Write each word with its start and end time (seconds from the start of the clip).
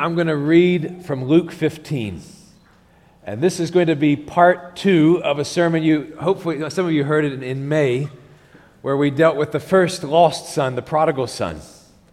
I'm 0.00 0.14
going 0.14 0.28
to 0.28 0.36
read 0.36 1.04
from 1.04 1.26
Luke 1.26 1.52
15. 1.52 2.22
And 3.22 3.42
this 3.42 3.60
is 3.60 3.70
going 3.70 3.88
to 3.88 3.94
be 3.94 4.16
part 4.16 4.74
two 4.74 5.20
of 5.22 5.38
a 5.38 5.44
sermon 5.44 5.82
you, 5.82 6.16
hopefully, 6.18 6.62
uh, 6.62 6.70
some 6.70 6.86
of 6.86 6.92
you 6.92 7.04
heard 7.04 7.26
it 7.26 7.34
in, 7.34 7.42
in 7.42 7.68
May, 7.68 8.08
where 8.80 8.96
we 8.96 9.10
dealt 9.10 9.36
with 9.36 9.52
the 9.52 9.60
first 9.60 10.02
lost 10.02 10.54
son, 10.54 10.74
the 10.74 10.80
prodigal 10.80 11.26
son. 11.26 11.60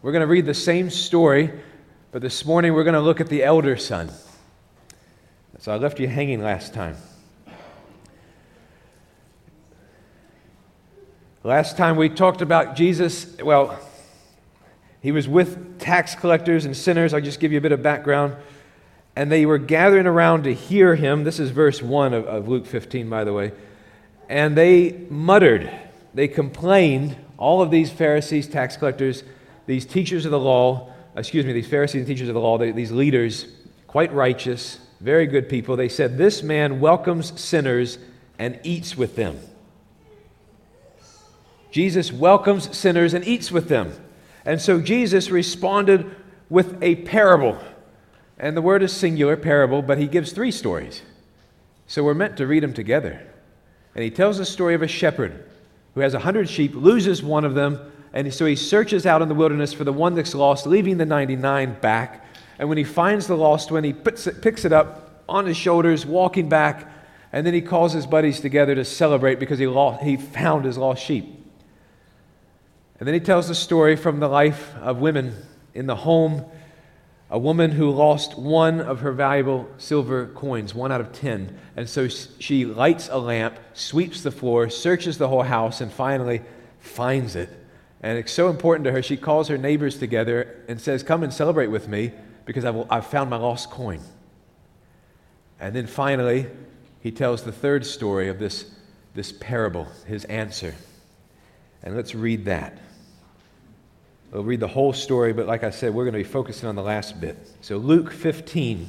We're 0.02 0.12
going 0.12 0.20
to 0.20 0.28
read 0.28 0.46
the 0.46 0.54
same 0.54 0.89
story, 0.89 1.50
but 2.12 2.21
this 2.21 2.44
morning 2.44 2.73
we're 2.73 2.84
going 2.84 2.94
to 2.94 3.00
look 3.00 3.21
at 3.21 3.29
the 3.29 3.42
elder 3.42 3.78
son. 3.78 4.12
So 5.60 5.72
I 5.72 5.78
left 5.78 5.97
you 5.97 6.10
hanging 6.10 6.42
last 6.42 6.74
time. 6.74 6.97
Last 11.42 11.78
time 11.78 11.96
we 11.96 12.10
talked 12.10 12.42
about 12.42 12.76
Jesus, 12.76 13.38
well, 13.42 13.79
he 15.02 15.12
was 15.12 15.28
with 15.28 15.79
tax 15.79 16.16
collectors 16.16 16.66
and 16.66 16.76
sinners. 16.76 17.14
I'll 17.14 17.22
just 17.22 17.40
give 17.40 17.52
you 17.52 17.58
a 17.58 17.62
bit 17.62 17.72
of 17.72 17.84
background. 17.84 18.36
And 19.16 19.32
they 19.32 19.46
were 19.46 19.58
gathering 19.58 20.05
around 20.05 20.44
to 20.44 20.54
hear 20.54 20.96
him. 20.96 21.24
This 21.24 21.40
is 21.40 21.52
verse 21.52 21.82
1 21.82 22.14
of, 22.14 22.26
of 22.26 22.48
Luke 22.48 22.66
15, 22.66 23.10
by 23.10 23.24
the 23.24 23.34
way. 23.34 23.52
And 24.30 24.58
they 24.58 24.91
muttered, 25.10 25.72
they 26.14 26.28
complained, 26.28 27.16
all 27.38 27.62
of 27.62 27.72
these 27.72 27.91
Pharisees, 27.91 28.48
tax 28.48 28.78
collectors, 28.78 29.24
these 29.68 29.86
teachers 29.86 30.26
of 30.26 30.32
the 30.32 30.40
law, 30.40 30.91
excuse 31.16 31.46
me, 31.46 31.54
these 31.54 31.68
Pharisees 31.68 32.00
and 32.00 32.08
teachers 32.08 32.27
of 32.27 32.34
the 32.34 32.41
law, 32.41 32.58
they, 32.58 32.72
these 32.72 32.91
leaders, 32.91 33.48
quite 33.86 34.12
righteous, 34.14 34.80
very 35.00 35.27
good 35.27 35.48
people, 35.48 35.76
they 35.76 35.90
said, 35.90 36.18
This 36.18 36.41
man 36.41 36.80
welcomes 36.80 37.40
sinners 37.40 38.00
and 38.40 38.60
eats 38.64 38.98
with 38.98 39.16
them. 39.16 39.40
Jesus 41.72 42.12
welcomes 42.12 42.76
sinners 42.76 43.14
and 43.14 43.26
eats 43.26 43.52
with 43.52 43.70
them. 43.70 43.94
And 44.48 44.62
so 44.62 44.80
Jesus 44.80 45.30
responded 45.30 46.10
with 46.50 46.82
a 46.82 46.96
parable. 46.96 47.60
And 48.40 48.55
the 48.55 48.62
word 48.62 48.82
is 48.82 48.94
singular, 48.94 49.36
parable, 49.36 49.82
but 49.82 49.98
he 49.98 50.08
gives 50.08 50.32
three 50.32 50.52
stories. 50.52 51.02
So 51.86 52.02
we're 52.02 52.13
meant 52.13 52.38
to 52.38 52.48
read 52.48 52.63
them 52.63 52.74
together. 52.74 53.27
And 53.94 54.05
he 54.05 54.10
tells 54.10 54.38
the 54.38 54.46
story 54.46 54.74
of 54.74 54.82
a 54.82 54.88
shepherd 54.88 55.44
who 55.96 55.99
has 55.99 56.13
a 56.13 56.20
hundred 56.20 56.48
sheep, 56.48 56.74
loses 56.76 57.21
one 57.21 57.44
of 57.44 57.55
them, 57.55 57.91
and 58.13 58.34
so 58.34 58.46
he 58.46 58.55
searches 58.55 59.05
out 59.05 59.21
in 59.21 59.27
the 59.27 59.36
wilderness 59.36 59.74
for 59.74 59.84
the 59.84 59.91
one 59.91 60.16
that's 60.16 60.34
lost, 60.34 60.66
leaving 60.66 60.98
the 60.98 61.05
99 61.05 61.77
back. 61.82 62.26
And 62.58 62.70
when 62.70 62.77
he 62.77 62.86
finds 62.86 63.27
the 63.27 63.36
lost 63.36 63.70
one, 63.70 63.84
he 63.84 63.90
it, 63.90 64.41
picks 64.41 64.64
it 64.64 64.71
up 64.71 65.23
on 65.27 65.45
his 65.45 65.58
shoulders, 65.58 66.05
walking 66.05 66.47
back, 66.47 66.89
and 67.33 67.45
then 67.45 67.53
he 67.53 67.61
calls 67.61 67.91
his 67.91 68.05
buddies 68.05 68.39
together 68.39 68.75
to 68.75 68.86
celebrate 68.86 69.39
because 69.39 69.59
he, 69.59 69.67
lost, 69.67 70.03
he 70.03 70.16
found 70.16 70.64
his 70.64 70.77
lost 70.77 71.03
sheep. 71.03 71.36
And 72.99 73.07
then 73.07 73.13
he 73.13 73.19
tells 73.19 73.47
the 73.47 73.55
story 73.55 73.95
from 73.95 74.19
the 74.19 74.27
life 74.27 74.75
of 74.77 74.97
women 74.97 75.35
in 75.73 75.85
the 75.85 75.95
home, 75.95 76.45
a 77.29 77.37
woman 77.37 77.71
who 77.71 77.91
lost 77.91 78.37
one 78.37 78.81
of 78.81 79.01
her 79.01 79.11
valuable 79.11 79.69
silver 79.77 80.27
coins, 80.27 80.73
one 80.73 80.91
out 80.91 81.01
of 81.01 81.11
ten. 81.11 81.59
And 81.75 81.87
so 81.87 82.07
she 82.07 82.65
lights 82.65 83.09
a 83.11 83.17
lamp, 83.17 83.59
sweeps 83.73 84.21
the 84.21 84.31
floor, 84.31 84.69
searches 84.69 85.17
the 85.17 85.27
whole 85.27 85.43
house, 85.43 85.81
and 85.81 85.91
finally 85.91 86.41
finds 86.79 87.35
it. 87.35 87.49
And 88.01 88.17
it's 88.17 88.31
so 88.31 88.49
important 88.49 88.85
to 88.85 88.91
her, 88.91 89.03
she 89.03 89.17
calls 89.17 89.47
her 89.47 89.57
neighbors 89.57 89.97
together 89.97 90.63
and 90.67 90.79
says, 90.79 91.03
Come 91.03 91.23
and 91.23 91.33
celebrate 91.33 91.67
with 91.67 91.87
me 91.87 92.11
because 92.45 92.65
I've, 92.65 92.89
I've 92.89 93.07
found 93.07 93.29
my 93.29 93.37
lost 93.37 93.69
coin. 93.69 93.99
And 95.59 95.75
then 95.75 95.87
finally, 95.87 96.47
he 97.01 97.11
tells 97.11 97.43
the 97.43 97.51
third 97.51 97.85
story 97.85 98.29
of 98.29 98.39
this, 98.39 98.71
this 99.13 99.31
parable, 99.31 99.87
his 100.05 100.25
answer. 100.25 100.75
And 101.83 101.95
let's 101.95 102.15
read 102.15 102.45
that. 102.45 102.77
We'll 104.38 104.45
read 104.45 104.59
the 104.59 104.67
whole 104.67 104.93
story, 104.93 105.33
but 105.33 105.47
like 105.47 105.63
I 105.63 105.71
said, 105.71 105.95
we're 105.95 106.03
going 106.03 106.13
to 106.13 106.19
be 106.19 106.23
focusing 106.23 106.69
on 106.69 106.75
the 106.75 106.83
last 106.83 107.19
bit. 107.19 107.35
So, 107.61 107.77
Luke 107.77 108.11
15, 108.11 108.88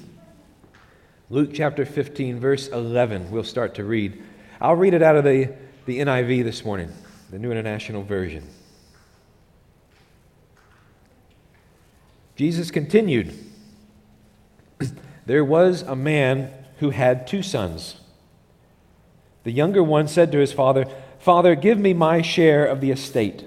Luke 1.30 1.52
chapter 1.54 1.86
15, 1.86 2.38
verse 2.38 2.68
11, 2.68 3.30
we'll 3.30 3.42
start 3.44 3.74
to 3.76 3.84
read. 3.84 4.22
I'll 4.60 4.76
read 4.76 4.92
it 4.92 5.02
out 5.02 5.16
of 5.16 5.24
the, 5.24 5.50
the 5.86 6.00
NIV 6.00 6.44
this 6.44 6.66
morning, 6.66 6.92
the 7.30 7.38
New 7.38 7.50
International 7.50 8.02
Version. 8.02 8.46
Jesus 12.36 12.70
continued 12.70 13.32
There 15.24 15.46
was 15.46 15.80
a 15.80 15.96
man 15.96 16.52
who 16.80 16.90
had 16.90 17.26
two 17.26 17.42
sons. 17.42 18.02
The 19.44 19.52
younger 19.52 19.82
one 19.82 20.08
said 20.08 20.30
to 20.32 20.38
his 20.40 20.52
father, 20.52 20.84
Father, 21.18 21.54
give 21.54 21.78
me 21.78 21.94
my 21.94 22.20
share 22.20 22.66
of 22.66 22.82
the 22.82 22.90
estate. 22.90 23.46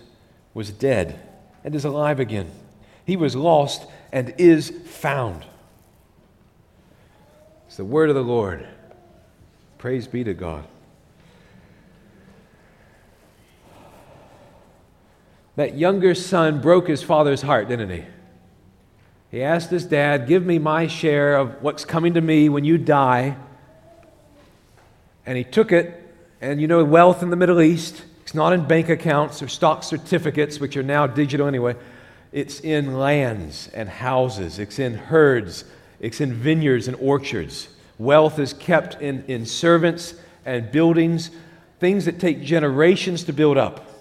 was 0.53 0.71
dead 0.71 1.19
and 1.63 1.75
is 1.75 1.85
alive 1.85 2.19
again. 2.19 2.51
He 3.05 3.15
was 3.15 3.35
lost 3.35 3.85
and 4.11 4.33
is 4.37 4.69
found. 4.85 5.45
It's 7.67 7.77
the 7.77 7.85
word 7.85 8.09
of 8.09 8.15
the 8.15 8.23
Lord. 8.23 8.67
Praise 9.77 10.07
be 10.07 10.23
to 10.23 10.33
God. 10.33 10.65
That 15.55 15.77
younger 15.77 16.15
son 16.15 16.61
broke 16.61 16.87
his 16.87 17.03
father's 17.03 17.41
heart, 17.41 17.67
didn't 17.67 17.89
he? 17.89 18.05
He 19.31 19.43
asked 19.43 19.69
his 19.69 19.85
dad, 19.85 20.27
Give 20.27 20.45
me 20.45 20.59
my 20.59 20.87
share 20.87 21.37
of 21.37 21.61
what's 21.61 21.85
coming 21.85 22.13
to 22.15 22.21
me 22.21 22.49
when 22.49 22.65
you 22.65 22.77
die. 22.77 23.37
And 25.25 25.37
he 25.37 25.43
took 25.43 25.71
it, 25.71 25.97
and 26.41 26.59
you 26.59 26.67
know, 26.67 26.83
wealth 26.83 27.23
in 27.23 27.29
the 27.29 27.35
Middle 27.35 27.61
East, 27.61 28.03
it's 28.23 28.33
not 28.33 28.53
in 28.53 28.65
bank 28.65 28.89
accounts 28.89 29.41
or 29.41 29.47
stock 29.47 29.83
certificates, 29.83 30.59
which 30.59 30.77
are 30.77 30.83
now 30.83 31.07
digital 31.07 31.47
anyway. 31.47 31.75
It's 32.31 32.59
in 32.61 32.97
lands 32.97 33.69
and 33.73 33.89
houses, 33.89 34.59
it's 34.59 34.79
in 34.79 34.95
herds, 34.95 35.65
it's 35.99 36.21
in 36.21 36.33
vineyards 36.33 36.87
and 36.87 36.95
orchards. 36.97 37.67
Wealth 37.97 38.39
is 38.39 38.53
kept 38.53 39.01
in, 39.01 39.23
in 39.27 39.45
servants 39.45 40.15
and 40.45 40.71
buildings, 40.71 41.29
things 41.79 42.05
that 42.05 42.19
take 42.19 42.41
generations 42.41 43.25
to 43.25 43.33
build 43.33 43.57
up 43.57 43.91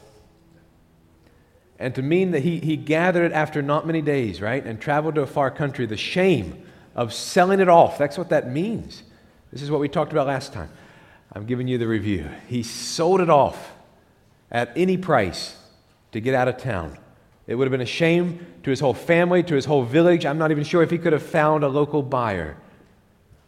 and 1.81 1.95
to 1.95 2.03
mean 2.03 2.33
that 2.33 2.41
he, 2.41 2.61
he 2.61 2.77
gathered 2.77 3.25
it 3.25 3.33
after 3.33 3.63
not 3.63 3.87
many 3.87 4.03
days, 4.03 4.43
right? 4.43 4.65
And 4.65 4.79
traveled 4.79 5.15
to 5.15 5.23
a 5.23 5.27
far 5.27 5.51
country, 5.51 5.87
the 5.87 5.97
shame 5.97 6.63
of 6.95 7.13
selling 7.15 7.59
it 7.59 7.71
off. 7.71 7.97
That's 7.97 8.19
what 8.19 8.29
that 8.29 8.51
means. 8.51 9.03
This 9.51 9.63
is 9.63 9.71
what 9.71 9.81
we 9.81 9.89
talked 9.89 10.13
about 10.13 10.27
last 10.27 10.53
time. 10.53 10.69
I'm 11.33 11.47
giving 11.47 11.67
you 11.67 11.79
the 11.79 11.89
review. 11.89 12.29
He 12.49 12.63
sold 12.63 13.23
it 13.23 13.31
off 13.31 13.73
at 14.51 14.73
any 14.77 14.97
price 14.97 15.57
to 16.13 16.21
get 16.21 16.35
out 16.35 16.49
of 16.49 16.59
town. 16.59 16.99
It 17.47 17.55
would 17.55 17.65
have 17.65 17.73
been 17.73 17.81
a 17.81 17.87
shame 17.87 18.47
to 18.63 18.71
his 18.71 18.81
whole 18.81 18.95
family, 18.95 19.43
to 19.43 19.55
his 19.55 19.65
whole 19.65 19.85
village. 19.85 20.25
I'm 20.25 20.39
not 20.39 20.51
even 20.51 20.65
sure 20.65 20.83
if 20.83 20.91
he 20.91 20.99
could 20.99 21.13
have 21.13 21.23
found 21.23 21.65
a 21.65 21.69
local 21.69 22.03
buyer 22.03 22.57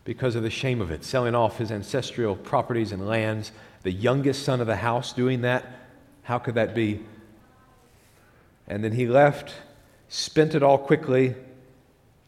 because 0.05 0.35
of 0.35 0.43
the 0.43 0.51
shame 0.51 0.81
of 0.81 0.91
it, 0.91 1.05
selling 1.05 1.35
off 1.35 1.59
his 1.59 1.71
ancestral 1.71 2.35
properties 2.35 2.93
and 2.93 3.07
lands. 3.07 3.53
The 3.83 3.93
youngest 3.93 4.43
son 4.45 4.61
of 4.61 4.67
the 4.67 4.77
house 4.77 5.13
doing 5.13 5.43
that. 5.43 5.65
How 6.25 6.39
could 6.39 6.55
that 6.55 6.75
be? 6.75 7.01
And 8.67 8.83
then 8.83 8.93
he 8.93 9.07
left, 9.07 9.53
spent 10.09 10.55
it 10.55 10.63
all 10.63 10.79
quickly. 10.79 11.35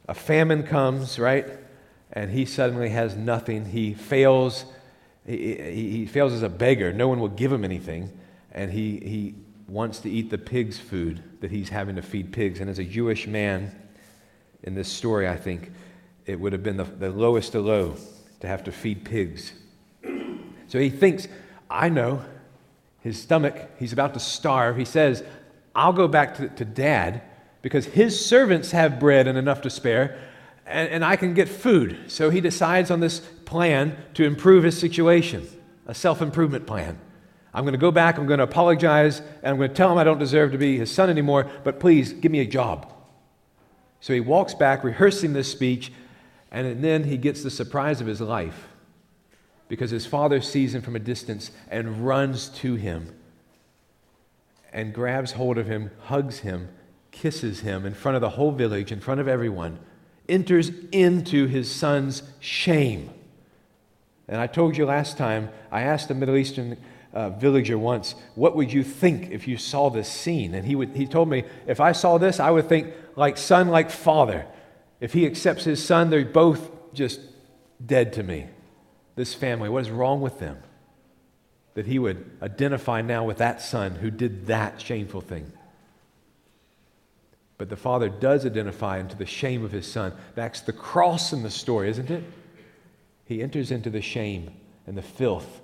A 0.08 0.14
famine 0.14 0.64
comes, 0.64 1.18
right? 1.18 1.46
And 2.12 2.30
he 2.30 2.44
suddenly 2.44 2.90
has 2.90 3.16
nothing. 3.16 3.66
He 3.66 3.94
fails. 3.94 4.66
He, 5.26 5.54
he, 5.54 6.06
fails 6.06 6.32
as 6.32 6.42
a 6.42 6.48
beggar. 6.48 6.92
No 6.92 7.08
one 7.08 7.18
will 7.18 7.28
give 7.28 7.50
him 7.50 7.64
anything. 7.64 8.12
And 8.54 8.70
he, 8.70 8.98
he 9.00 9.34
wants 9.68 9.98
to 10.00 10.10
eat 10.10 10.30
the 10.30 10.38
pig's 10.38 10.78
food 10.78 11.22
that 11.40 11.50
he's 11.50 11.68
having 11.68 11.96
to 11.96 12.02
feed 12.02 12.32
pigs. 12.32 12.60
And 12.60 12.70
as 12.70 12.78
a 12.78 12.84
Jewish 12.84 13.26
man, 13.26 13.74
in 14.62 14.74
this 14.74 14.88
story, 14.88 15.28
I 15.28 15.36
think 15.36 15.72
it 16.26 16.38
would 16.40 16.52
have 16.52 16.62
been 16.62 16.76
the, 16.76 16.84
the 16.84 17.10
lowest 17.10 17.54
of 17.54 17.64
low 17.64 17.96
to 18.40 18.46
have 18.46 18.64
to 18.64 18.72
feed 18.72 19.04
pigs. 19.04 19.52
So 20.68 20.78
he 20.78 20.90
thinks, 20.90 21.28
I 21.70 21.88
know. 21.88 22.24
His 23.00 23.20
stomach, 23.20 23.70
he's 23.78 23.92
about 23.92 24.14
to 24.14 24.20
starve. 24.20 24.78
He 24.78 24.86
says, 24.86 25.22
I'll 25.74 25.92
go 25.92 26.08
back 26.08 26.36
to, 26.36 26.48
to 26.48 26.64
dad 26.64 27.20
because 27.60 27.84
his 27.84 28.24
servants 28.24 28.70
have 28.70 28.98
bread 28.98 29.26
and 29.26 29.36
enough 29.36 29.60
to 29.62 29.70
spare, 29.70 30.18
and, 30.66 30.88
and 30.88 31.04
I 31.04 31.16
can 31.16 31.34
get 31.34 31.48
food. 31.48 31.98
So 32.08 32.30
he 32.30 32.40
decides 32.40 32.90
on 32.90 33.00
this 33.00 33.20
plan 33.44 33.96
to 34.14 34.24
improve 34.24 34.64
his 34.64 34.78
situation, 34.78 35.46
a 35.86 35.94
self 35.94 36.22
improvement 36.22 36.66
plan. 36.66 36.98
I'm 37.54 37.62
going 37.62 37.72
to 37.72 37.78
go 37.78 37.92
back, 37.92 38.18
I'm 38.18 38.26
going 38.26 38.38
to 38.38 38.44
apologize, 38.44 39.20
and 39.20 39.46
I'm 39.46 39.56
going 39.56 39.70
to 39.70 39.74
tell 39.74 39.90
him 39.90 39.96
I 39.96 40.04
don't 40.04 40.18
deserve 40.18 40.52
to 40.52 40.58
be 40.58 40.76
his 40.76 40.90
son 40.90 41.08
anymore, 41.08 41.48
but 41.62 41.78
please 41.78 42.12
give 42.12 42.32
me 42.32 42.40
a 42.40 42.46
job. 42.46 42.92
So 44.00 44.12
he 44.12 44.20
walks 44.20 44.54
back, 44.54 44.82
rehearsing 44.82 45.32
this 45.32 45.50
speech, 45.50 45.92
and 46.50 46.82
then 46.82 47.04
he 47.04 47.16
gets 47.16 47.42
the 47.42 47.50
surprise 47.50 48.00
of 48.00 48.06
his 48.06 48.20
life 48.20 48.68
because 49.68 49.90
his 49.90 50.04
father 50.04 50.40
sees 50.40 50.74
him 50.74 50.82
from 50.82 50.96
a 50.96 51.00
distance 51.00 51.50
and 51.70 52.06
runs 52.06 52.48
to 52.48 52.74
him 52.74 53.14
and 54.74 54.92
grabs 54.92 55.32
hold 55.32 55.56
of 55.56 55.68
him, 55.68 55.92
hugs 56.02 56.40
him, 56.40 56.68
kisses 57.12 57.60
him 57.60 57.86
in 57.86 57.94
front 57.94 58.16
of 58.16 58.20
the 58.20 58.30
whole 58.30 58.50
village, 58.50 58.90
in 58.90 59.00
front 59.00 59.20
of 59.20 59.28
everyone, 59.28 59.78
enters 60.28 60.72
into 60.90 61.46
his 61.46 61.70
son's 61.70 62.24
shame. 62.40 63.08
And 64.26 64.40
I 64.40 64.48
told 64.48 64.76
you 64.76 64.84
last 64.84 65.16
time, 65.16 65.48
I 65.70 65.82
asked 65.82 66.10
a 66.10 66.14
Middle 66.14 66.36
Eastern 66.36 66.76
uh, 67.14 67.30
villager 67.30 67.78
once, 67.78 68.14
What 68.34 68.54
would 68.56 68.70
you 68.70 68.84
think 68.84 69.30
if 69.30 69.48
you 69.48 69.56
saw 69.56 69.88
this 69.88 70.08
scene? 70.08 70.54
And 70.54 70.66
he, 70.66 70.74
would, 70.74 70.90
he 70.90 71.06
told 71.06 71.30
me, 71.30 71.44
If 71.66 71.80
I 71.80 71.92
saw 71.92 72.18
this, 72.18 72.38
I 72.38 72.50
would 72.50 72.68
think 72.68 72.92
like 73.16 73.38
son, 73.38 73.68
like 73.68 73.90
father. 73.90 74.44
If 75.00 75.14
he 75.14 75.24
accepts 75.24 75.64
his 75.64 75.82
son, 75.82 76.10
they're 76.10 76.24
both 76.24 76.70
just 76.92 77.20
dead 77.84 78.12
to 78.14 78.22
me. 78.22 78.46
This 79.16 79.32
family, 79.32 79.68
what 79.68 79.82
is 79.82 79.90
wrong 79.90 80.20
with 80.20 80.38
them? 80.38 80.58
that 81.74 81.86
he 81.86 81.98
would 81.98 82.30
identify 82.40 83.02
now 83.02 83.24
with 83.24 83.38
that 83.38 83.60
son 83.60 83.96
who 83.96 84.10
did 84.10 84.46
that 84.46 84.80
shameful 84.80 85.20
thing. 85.20 85.52
But 87.58 87.68
the 87.68 87.76
father 87.76 88.08
does 88.08 88.46
identify 88.46 88.98
into 88.98 89.16
the 89.16 89.26
shame 89.26 89.64
of 89.64 89.72
his 89.72 89.86
son. 89.86 90.12
That's 90.34 90.60
the 90.60 90.72
cross 90.72 91.32
in 91.32 91.42
the 91.42 91.50
story, 91.50 91.88
isn't 91.90 92.10
it? 92.10 92.24
He 93.24 93.42
enters 93.42 93.70
into 93.70 93.90
the 93.90 94.02
shame 94.02 94.52
and 94.86 94.96
the 94.96 95.02
filth 95.02 95.60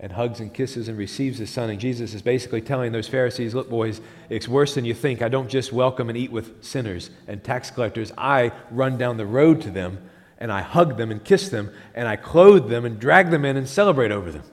and 0.00 0.12
hugs 0.12 0.40
and 0.40 0.52
kisses 0.52 0.88
and 0.88 0.96
receives 0.96 1.38
his 1.38 1.50
son. 1.50 1.68
And 1.68 1.78
Jesus 1.78 2.14
is 2.14 2.22
basically 2.22 2.62
telling 2.62 2.90
those 2.90 3.06
Pharisees, 3.06 3.54
Look, 3.54 3.68
boys, 3.68 4.00
it's 4.30 4.48
worse 4.48 4.74
than 4.74 4.86
you 4.86 4.94
think. 4.94 5.20
I 5.20 5.28
don't 5.28 5.48
just 5.48 5.72
welcome 5.72 6.08
and 6.08 6.16
eat 6.16 6.32
with 6.32 6.64
sinners 6.64 7.10
and 7.28 7.44
tax 7.44 7.70
collectors, 7.70 8.10
I 8.16 8.52
run 8.70 8.96
down 8.96 9.18
the 9.18 9.26
road 9.26 9.60
to 9.62 9.70
them 9.70 10.10
and 10.38 10.50
I 10.50 10.62
hug 10.62 10.96
them 10.96 11.10
and 11.10 11.22
kiss 11.22 11.50
them 11.50 11.70
and 11.94 12.08
I 12.08 12.16
clothe 12.16 12.70
them 12.70 12.86
and 12.86 12.98
drag 12.98 13.30
them 13.30 13.44
in 13.44 13.58
and 13.58 13.68
celebrate 13.68 14.10
over 14.10 14.32
them. 14.32 14.44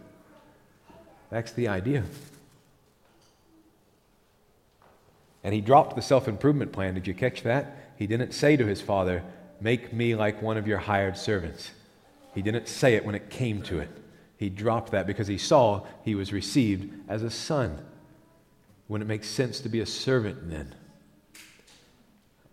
That's 1.29 1.53
the 1.53 1.69
idea. 1.69 2.03
And 5.45 5.53
he 5.53 5.62
dropped 5.62 5.95
the 5.95 6.01
self 6.01 6.27
improvement 6.27 6.74
plan. 6.74 6.93
Did 6.93 7.07
you 7.07 7.13
catch 7.13 7.43
that? 7.43 7.93
He 7.98 8.05
didn't 8.05 8.33
say 8.33 8.57
to 8.57 8.65
his 8.65 8.81
father, 8.81 9.24
Make 9.62 9.93
me 9.93 10.13
like 10.13 10.41
one 10.41 10.57
of 10.57 10.67
your 10.67 10.77
hired 10.77 11.17
servants. 11.17 11.71
He 12.36 12.41
didn't 12.41 12.67
say 12.67 12.95
it 12.95 13.05
when 13.05 13.15
it 13.15 13.29
came 13.29 13.62
to 13.63 13.79
it. 13.79 13.89
He 14.38 14.50
dropped 14.50 14.91
that 14.91 15.08
because 15.08 15.27
he 15.27 15.38
saw 15.38 15.86
he 16.06 16.15
was 16.15 16.32
received 16.32 16.94
as 17.10 17.24
a 17.24 17.32
son. 17.32 17.84
When 18.88 19.01
it 19.01 19.06
makes 19.06 19.27
sense 19.27 19.60
to 19.62 19.70
be 19.70 19.79
a 19.79 19.86
servant, 19.86 20.50
then. 20.50 20.74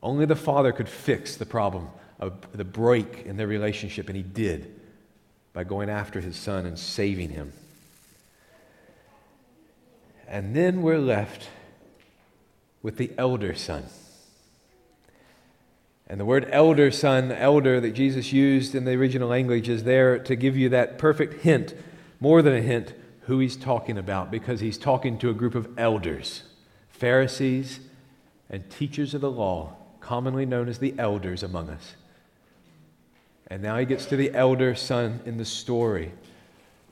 Only 0.03 0.27
the 0.27 0.37
father 0.37 0.73
could 0.73 0.89
fix 0.89 1.37
the 1.37 1.47
problem 1.47 1.89
of 2.19 2.35
the 2.53 2.65
break 2.65 3.25
in 3.27 3.37
their 3.37 3.47
relationship, 3.47 4.09
and 4.09 4.17
he 4.17 4.23
did 4.23 4.81
by 5.53 5.65
going 5.65 5.89
after 5.89 6.21
his 6.21 6.37
son 6.37 6.67
and 6.67 6.79
saving 6.79 7.31
him. 7.31 7.53
And 10.27 10.57
then 10.57 10.83
we're 10.83 10.99
left 10.99 11.49
with 12.83 12.97
the 12.97 13.13
elder 13.17 13.55
son. 13.55 13.85
And 16.07 16.21
the 16.21 16.25
word 16.25 16.49
elder 16.51 16.91
son, 16.91 17.33
elder 17.33 17.81
that 17.81 17.93
Jesus 17.93 18.33
used 18.33 18.75
in 18.75 18.85
the 18.85 18.93
original 18.93 19.29
language 19.29 19.69
is 19.69 19.85
there 19.85 20.19
to 20.19 20.37
give 20.37 20.57
you 20.57 20.69
that 20.69 20.99
perfect 20.99 21.43
hint, 21.43 21.75
more 22.21 22.43
than 22.43 22.55
a 22.55 22.61
hint, 22.61 22.95
who 23.23 23.39
he's 23.39 23.57
talking 23.57 23.97
about, 23.97 24.31
because 24.31 24.61
he's 24.61 24.77
talking 24.77 25.19
to 25.19 25.31
a 25.31 25.35
group 25.35 25.55
of 25.55 25.69
elders, 25.79 26.43
Pharisees 26.91 27.81
and 28.51 28.69
teachers 28.71 29.15
of 29.15 29.23
the 29.23 29.31
law, 29.31 29.75
commonly 30.01 30.45
known 30.45 30.69
as 30.69 30.79
the 30.79 30.95
elders 30.99 31.43
among 31.43 31.71
us. 31.71 31.95
And 33.47 33.63
now 33.63 33.79
he 33.79 33.87
gets 33.87 34.07
to 34.07 34.17
the 34.17 34.33
elder 34.35 34.75
son 34.75 35.21
in 35.25 35.39
the 35.39 35.45
story. 35.45 36.13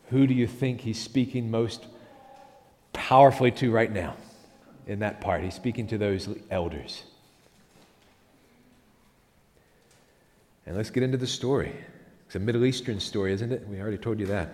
Who 0.08 0.26
do 0.26 0.34
you 0.34 0.46
think 0.46 0.80
he's 0.80 1.00
speaking 1.00 1.50
most 1.50 1.86
powerfully 2.92 3.50
to 3.52 3.70
right 3.70 3.92
now 3.92 4.16
in 4.86 5.00
that 5.00 5.20
part? 5.20 5.42
He's 5.42 5.54
speaking 5.54 5.86
to 5.88 5.98
those 5.98 6.28
elders. 6.50 7.04
And 10.66 10.76
let's 10.76 10.90
get 10.90 11.02
into 11.02 11.18
the 11.18 11.26
story. 11.26 11.74
It's 12.26 12.36
a 12.36 12.38
Middle 12.38 12.64
Eastern 12.64 13.00
story, 13.00 13.32
isn't 13.32 13.52
it? 13.52 13.66
We 13.68 13.80
already 13.80 13.98
told 13.98 14.20
you 14.20 14.26
that. 14.26 14.50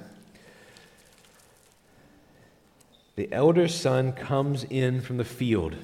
The 3.17 3.33
elder 3.33 3.69
son 3.69 4.13
comes 4.13 4.65
in 4.65 5.01
from 5.01 5.17
the 5.17 5.25
field 5.25 5.77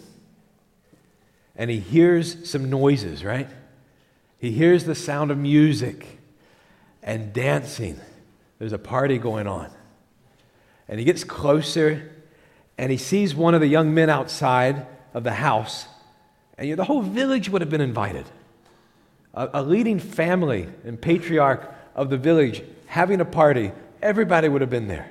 and 1.57 1.71
he 1.71 1.79
hears 1.79 2.49
some 2.49 2.71
noises, 2.71 3.25
right? 3.25 3.49
He 4.39 4.51
hears 4.51 4.85
the 4.85 4.95
sound 4.95 5.31
of 5.31 5.39
music. 5.39 6.19
and 7.05 7.33
dancing. 7.33 8.01
There's 8.59 8.73
a 8.73 8.79
party 8.79 9.19
going 9.19 9.47
on. 9.47 9.71
And 10.89 10.99
he 10.99 11.05
gets 11.05 11.23
closer 11.23 12.11
and 12.77 12.91
he 12.91 12.97
sees 12.97 13.35
one 13.35 13.55
of 13.55 13.61
the 13.61 13.69
young 13.69 13.95
men 13.95 14.11
outside 14.11 14.87
of 15.13 15.23
the 15.23 15.35
house. 15.35 15.87
And 16.59 16.77
the 16.77 16.85
whole 16.85 17.03
village 17.03 17.49
would 17.51 17.61
have 17.61 17.71
been 17.71 17.81
invited. 17.81 18.27
A, 19.35 19.51
a 19.55 19.63
leading 19.63 19.99
family 19.99 20.69
and 20.85 21.01
patriarch 21.01 21.73
of 21.95 22.11
the 22.11 22.17
village 22.17 22.63
having 22.87 23.21
a 23.21 23.25
party, 23.25 23.73
everybody 24.01 24.49
would 24.49 24.61
have 24.61 24.71
been 24.71 24.89
there. 24.89 25.11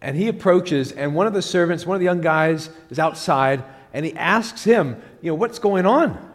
And 0.00 0.16
he 0.16 0.28
approaches, 0.28 0.92
and 0.92 1.14
one 1.14 1.26
of 1.26 1.32
the 1.32 1.40
servants, 1.40 1.86
one 1.86 1.94
of 1.94 2.00
the 2.00 2.04
young 2.04 2.20
guys, 2.20 2.68
is 2.90 2.98
outside, 2.98 3.64
and 3.94 4.04
he 4.04 4.14
asks 4.14 4.64
him, 4.64 5.00
You 5.22 5.30
know, 5.30 5.36
what's 5.36 5.58
going 5.58 5.86
on? 5.86 6.32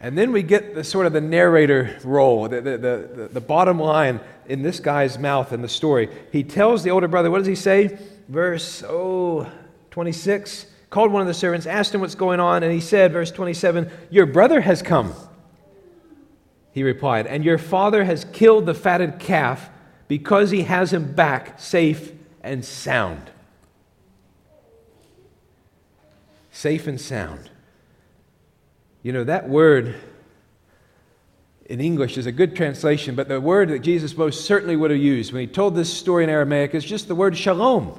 And 0.00 0.18
then 0.18 0.32
we 0.32 0.42
get 0.42 0.74
the 0.74 0.82
sort 0.82 1.06
of 1.06 1.12
the 1.12 1.20
narrator 1.20 1.96
role, 2.02 2.48
the, 2.48 2.60
the, 2.60 2.78
the, 2.78 3.28
the, 3.32 3.40
bottom 3.40 3.78
line 3.78 4.18
in 4.48 4.62
this 4.62 4.80
guy's 4.80 5.16
mouth 5.16 5.52
in 5.52 5.62
the 5.62 5.68
story. 5.68 6.08
He 6.32 6.42
tells 6.42 6.82
the 6.82 6.90
older 6.90 7.06
brother, 7.06 7.30
what 7.30 7.38
does 7.38 7.46
he 7.46 7.54
say? 7.54 7.98
Verse, 8.28 8.82
oh, 8.84 9.48
26. 9.92 10.66
Called 10.92 11.10
one 11.10 11.22
of 11.22 11.26
the 11.26 11.32
servants, 11.32 11.66
asked 11.66 11.94
him 11.94 12.02
what's 12.02 12.14
going 12.14 12.38
on, 12.38 12.62
and 12.62 12.70
he 12.70 12.78
said, 12.78 13.14
verse 13.14 13.30
27, 13.30 13.90
Your 14.10 14.26
brother 14.26 14.60
has 14.60 14.82
come. 14.82 15.14
He 16.70 16.82
replied, 16.82 17.26
And 17.26 17.46
your 17.46 17.56
father 17.56 18.04
has 18.04 18.26
killed 18.26 18.66
the 18.66 18.74
fatted 18.74 19.18
calf 19.18 19.70
because 20.06 20.50
he 20.50 20.64
has 20.64 20.92
him 20.92 21.14
back 21.14 21.58
safe 21.58 22.12
and 22.42 22.62
sound. 22.62 23.30
Safe 26.50 26.86
and 26.86 27.00
sound. 27.00 27.48
You 29.02 29.14
know, 29.14 29.24
that 29.24 29.48
word 29.48 29.94
in 31.64 31.80
English 31.80 32.18
is 32.18 32.26
a 32.26 32.32
good 32.32 32.54
translation, 32.54 33.14
but 33.14 33.28
the 33.28 33.40
word 33.40 33.70
that 33.70 33.78
Jesus 33.78 34.14
most 34.14 34.44
certainly 34.44 34.76
would 34.76 34.90
have 34.90 35.00
used 35.00 35.32
when 35.32 35.40
he 35.40 35.46
told 35.46 35.74
this 35.74 35.90
story 35.90 36.22
in 36.22 36.28
Aramaic 36.28 36.74
is 36.74 36.84
just 36.84 37.08
the 37.08 37.14
word 37.14 37.34
shalom. 37.34 37.98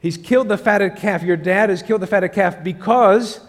He's 0.00 0.16
killed 0.16 0.48
the 0.48 0.58
fatted 0.58 0.96
calf. 0.96 1.22
Your 1.22 1.36
dad 1.36 1.70
has 1.70 1.82
killed 1.82 2.02
the 2.02 2.06
fatted 2.06 2.32
calf 2.32 2.62
because 2.62 3.40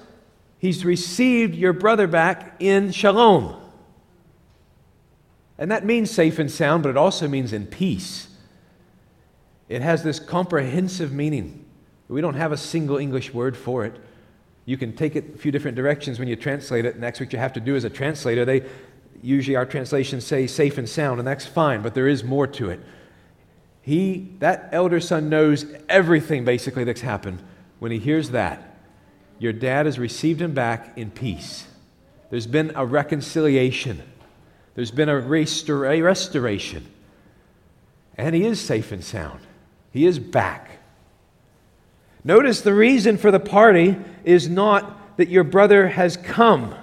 he's 0.59 0.85
received 0.85 1.55
your 1.55 1.73
brother 1.73 2.07
back 2.07 2.55
in 2.59 2.91
shalom. 2.91 3.61
And 5.57 5.71
that 5.71 5.85
means 5.85 6.11
safe 6.11 6.39
and 6.39 6.51
sound, 6.51 6.83
but 6.83 6.89
it 6.89 6.97
also 6.97 7.27
means 7.27 7.51
in 7.51 7.65
peace. 7.65 8.27
It 9.69 9.81
has 9.81 10.03
this 10.03 10.19
comprehensive 10.19 11.11
meaning. 11.11 11.65
We 12.07 12.21
don't 12.21 12.35
have 12.35 12.51
a 12.51 12.57
single 12.57 12.97
English 12.97 13.33
word 13.33 13.57
for 13.57 13.85
it. 13.85 13.99
You 14.65 14.77
can 14.77 14.95
take 14.95 15.15
it 15.15 15.35
a 15.35 15.37
few 15.37 15.51
different 15.51 15.75
directions 15.75 16.19
when 16.19 16.27
you 16.27 16.35
translate 16.35 16.85
it, 16.85 16.95
and 16.95 17.03
that's 17.03 17.19
what 17.19 17.33
you 17.33 17.39
have 17.39 17.53
to 17.53 17.59
do 17.59 17.75
as 17.75 17.83
a 17.83 17.89
translator. 17.89 18.45
They 18.45 18.63
usually 19.21 19.55
our 19.55 19.65
translations 19.65 20.25
say 20.25 20.47
safe 20.47 20.77
and 20.77 20.87
sound, 20.87 21.19
and 21.19 21.27
that's 21.27 21.45
fine, 21.45 21.81
but 21.81 21.93
there 21.93 22.07
is 22.07 22.23
more 22.23 22.47
to 22.47 22.69
it. 22.69 22.79
He, 23.88 24.34
that 24.39 24.67
elder 24.74 25.00
son 25.00 25.29
knows 25.29 25.65
everything 25.88 26.44
basically 26.44 26.84
that's 26.84 27.00
happened. 27.00 27.41
When 27.79 27.89
he 27.89 28.00
hears 28.00 28.32
that, 28.32 28.75
your 29.39 29.53
dad 29.53 29.86
has 29.86 29.98
received 29.98 30.41
him 30.41 30.53
back 30.53 30.98
in 30.98 31.10
peace. 31.10 31.65
There's 32.29 32.48
been 32.48 32.74
a 32.75 32.86
reconciliation. 32.86 34.03
There's 34.75 34.91
been 34.91 35.08
a, 35.08 35.13
restora- 35.13 36.00
a 36.00 36.01
restoration. 36.01 36.86
And 38.17 38.36
he 38.36 38.44
is 38.44 38.60
safe 38.60 38.91
and 38.91 39.01
sound. 39.01 39.39
He 39.94 40.06
is 40.06 40.20
back. 40.20 40.79
Notice 42.25 42.60
the 42.60 42.74
reason 42.74 43.17
for 43.17 43.32
the 43.32 43.39
party 43.39 43.96
is 44.25 44.50
not 44.50 45.15
that 45.15 45.29
your 45.29 45.46
brother 45.46 45.88
has 45.88 46.17
come. 46.17 46.75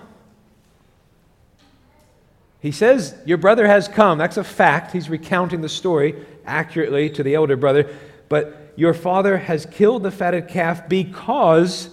He 2.60 2.72
says, 2.72 3.14
Your 3.26 3.36
brother 3.36 3.66
has 3.66 3.88
come. 3.88 4.16
That's 4.16 4.38
a 4.38 4.44
fact. 4.44 4.92
He's 4.92 5.10
recounting 5.10 5.60
the 5.60 5.68
story 5.68 6.14
accurately 6.46 7.10
to 7.10 7.22
the 7.22 7.34
elder 7.34 7.56
brother. 7.56 7.94
But 8.28 8.72
your 8.76 8.94
father 8.94 9.38
has 9.38 9.66
killed 9.66 10.02
the 10.02 10.10
fatted 10.10 10.48
calf 10.48 10.88
because, 10.88 11.88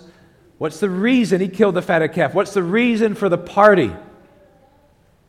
what's 0.58 0.80
the 0.80 0.90
reason 0.90 1.42
he 1.42 1.48
killed 1.48 1.76
the 1.76 1.82
fatted 1.82 2.14
calf? 2.14 2.34
What's 2.34 2.54
the 2.54 2.64
reason 2.64 3.16
for 3.16 3.30
the 3.30 3.38
party? 3.38 3.92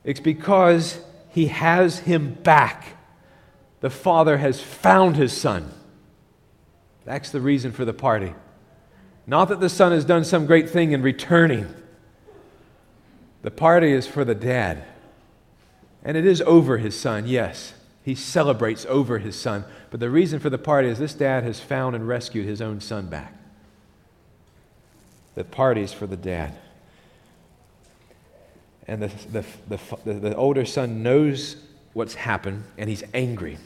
It's 0.05 0.21
because 0.21 0.99
he 1.31 1.47
has 1.47 2.00
him 2.00 2.35
back. 2.35 2.97
The 3.81 3.91
father 3.91 4.38
has 4.38 4.61
found 4.61 5.17
his 5.17 5.33
son. 5.33 5.71
That's 7.05 7.31
the 7.31 7.41
reason 7.41 7.73
for 7.73 7.85
the 7.85 7.93
party. 7.93 8.35
Not 9.26 9.49
that 9.49 9.61
the 9.61 9.69
son 9.69 9.93
has 9.93 10.05
done 10.05 10.25
some 10.25 10.47
great 10.47 10.71
thing 10.71 10.93
in 10.93 11.02
returning. 11.02 11.73
The 13.43 13.50
party 13.50 13.93
is 13.93 14.07
for 14.07 14.25
the 14.25 14.35
dad. 14.35 14.85
And 16.05 16.17
it 16.17 16.26
is 16.26 16.41
over 16.43 16.79
his 16.79 16.99
son, 16.99 17.26
yes. 17.26 17.75
He 18.04 18.14
celebrates 18.14 18.85
over 18.88 19.18
his 19.18 19.38
son. 19.38 19.64
But 19.90 20.00
the 20.00 20.11
reason 20.11 20.40
for 20.40 20.50
the 20.50 20.59
party 20.59 20.88
is 20.88 20.99
this 20.99 21.14
dad 21.14 21.44
has 21.44 21.61
found 21.61 21.94
and 21.94 22.06
rescued 22.06 22.47
his 22.47 22.61
own 22.61 22.80
son 22.80 23.06
back. 23.06 23.35
The 25.35 25.44
party 25.44 25.82
is 25.82 25.92
for 25.92 26.06
the 26.06 26.16
dad. 26.16 26.59
And 28.88 29.02
the, 29.02 29.44
the, 29.68 29.78
the, 30.04 30.12
the, 30.14 30.35
older 30.35 30.64
son 30.64 31.02
knows 31.02 31.56
what's 31.92 32.14
happened 32.14 32.64
and 32.76 32.90
he's 32.90 33.04
angry. 33.14 33.59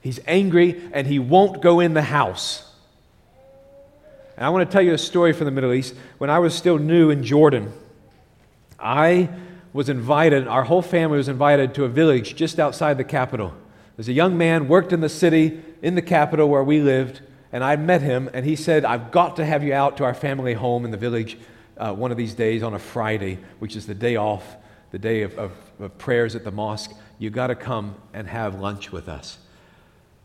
He's 0.00 0.20
angry 0.26 0.80
and 0.92 1.06
he 1.06 1.18
won't 1.18 1.60
go 1.60 1.80
in 1.80 1.94
the 1.94 2.02
house. 2.02 2.70
And 4.36 4.46
I 4.46 4.50
want 4.50 4.68
to 4.68 4.72
tell 4.72 4.82
you 4.82 4.94
a 4.94 4.98
story 4.98 5.32
from 5.32 5.46
the 5.46 5.50
Middle 5.50 5.72
East. 5.72 5.94
When 6.18 6.30
I 6.30 6.38
was 6.38 6.54
still 6.54 6.78
new 6.78 7.10
in 7.10 7.24
Jordan, 7.24 7.72
I 8.78 9.28
was 9.76 9.90
invited, 9.90 10.48
our 10.48 10.64
whole 10.64 10.80
family 10.80 11.18
was 11.18 11.28
invited 11.28 11.74
to 11.74 11.84
a 11.84 11.88
village 11.88 12.34
just 12.34 12.58
outside 12.58 12.96
the 12.96 13.04
capital. 13.04 13.54
There's 13.96 14.08
a 14.08 14.12
young 14.14 14.36
man 14.36 14.68
worked 14.68 14.92
in 14.92 15.02
the 15.02 15.08
city 15.08 15.62
in 15.82 15.94
the 15.94 16.02
capital 16.02 16.48
where 16.48 16.64
we 16.64 16.80
lived, 16.80 17.20
and 17.52 17.62
I 17.62 17.76
met 17.76 18.00
him, 18.00 18.30
and 18.32 18.46
he 18.46 18.56
said, 18.56 18.86
I've 18.86 19.10
got 19.10 19.36
to 19.36 19.44
have 19.44 19.62
you 19.62 19.74
out 19.74 19.98
to 19.98 20.04
our 20.04 20.14
family 20.14 20.54
home 20.54 20.86
in 20.86 20.90
the 20.90 20.96
village 20.96 21.36
uh, 21.76 21.92
one 21.92 22.10
of 22.10 22.16
these 22.16 22.32
days 22.32 22.62
on 22.62 22.72
a 22.72 22.78
Friday, 22.78 23.38
which 23.58 23.76
is 23.76 23.86
the 23.86 23.94
day 23.94 24.16
off, 24.16 24.56
the 24.92 24.98
day 24.98 25.20
of, 25.22 25.38
of, 25.38 25.52
of 25.78 25.98
prayers 25.98 26.34
at 26.34 26.42
the 26.42 26.50
mosque. 26.50 26.92
You've 27.18 27.34
got 27.34 27.48
to 27.48 27.54
come 27.54 27.96
and 28.14 28.26
have 28.26 28.58
lunch 28.58 28.92
with 28.92 29.10
us. 29.10 29.36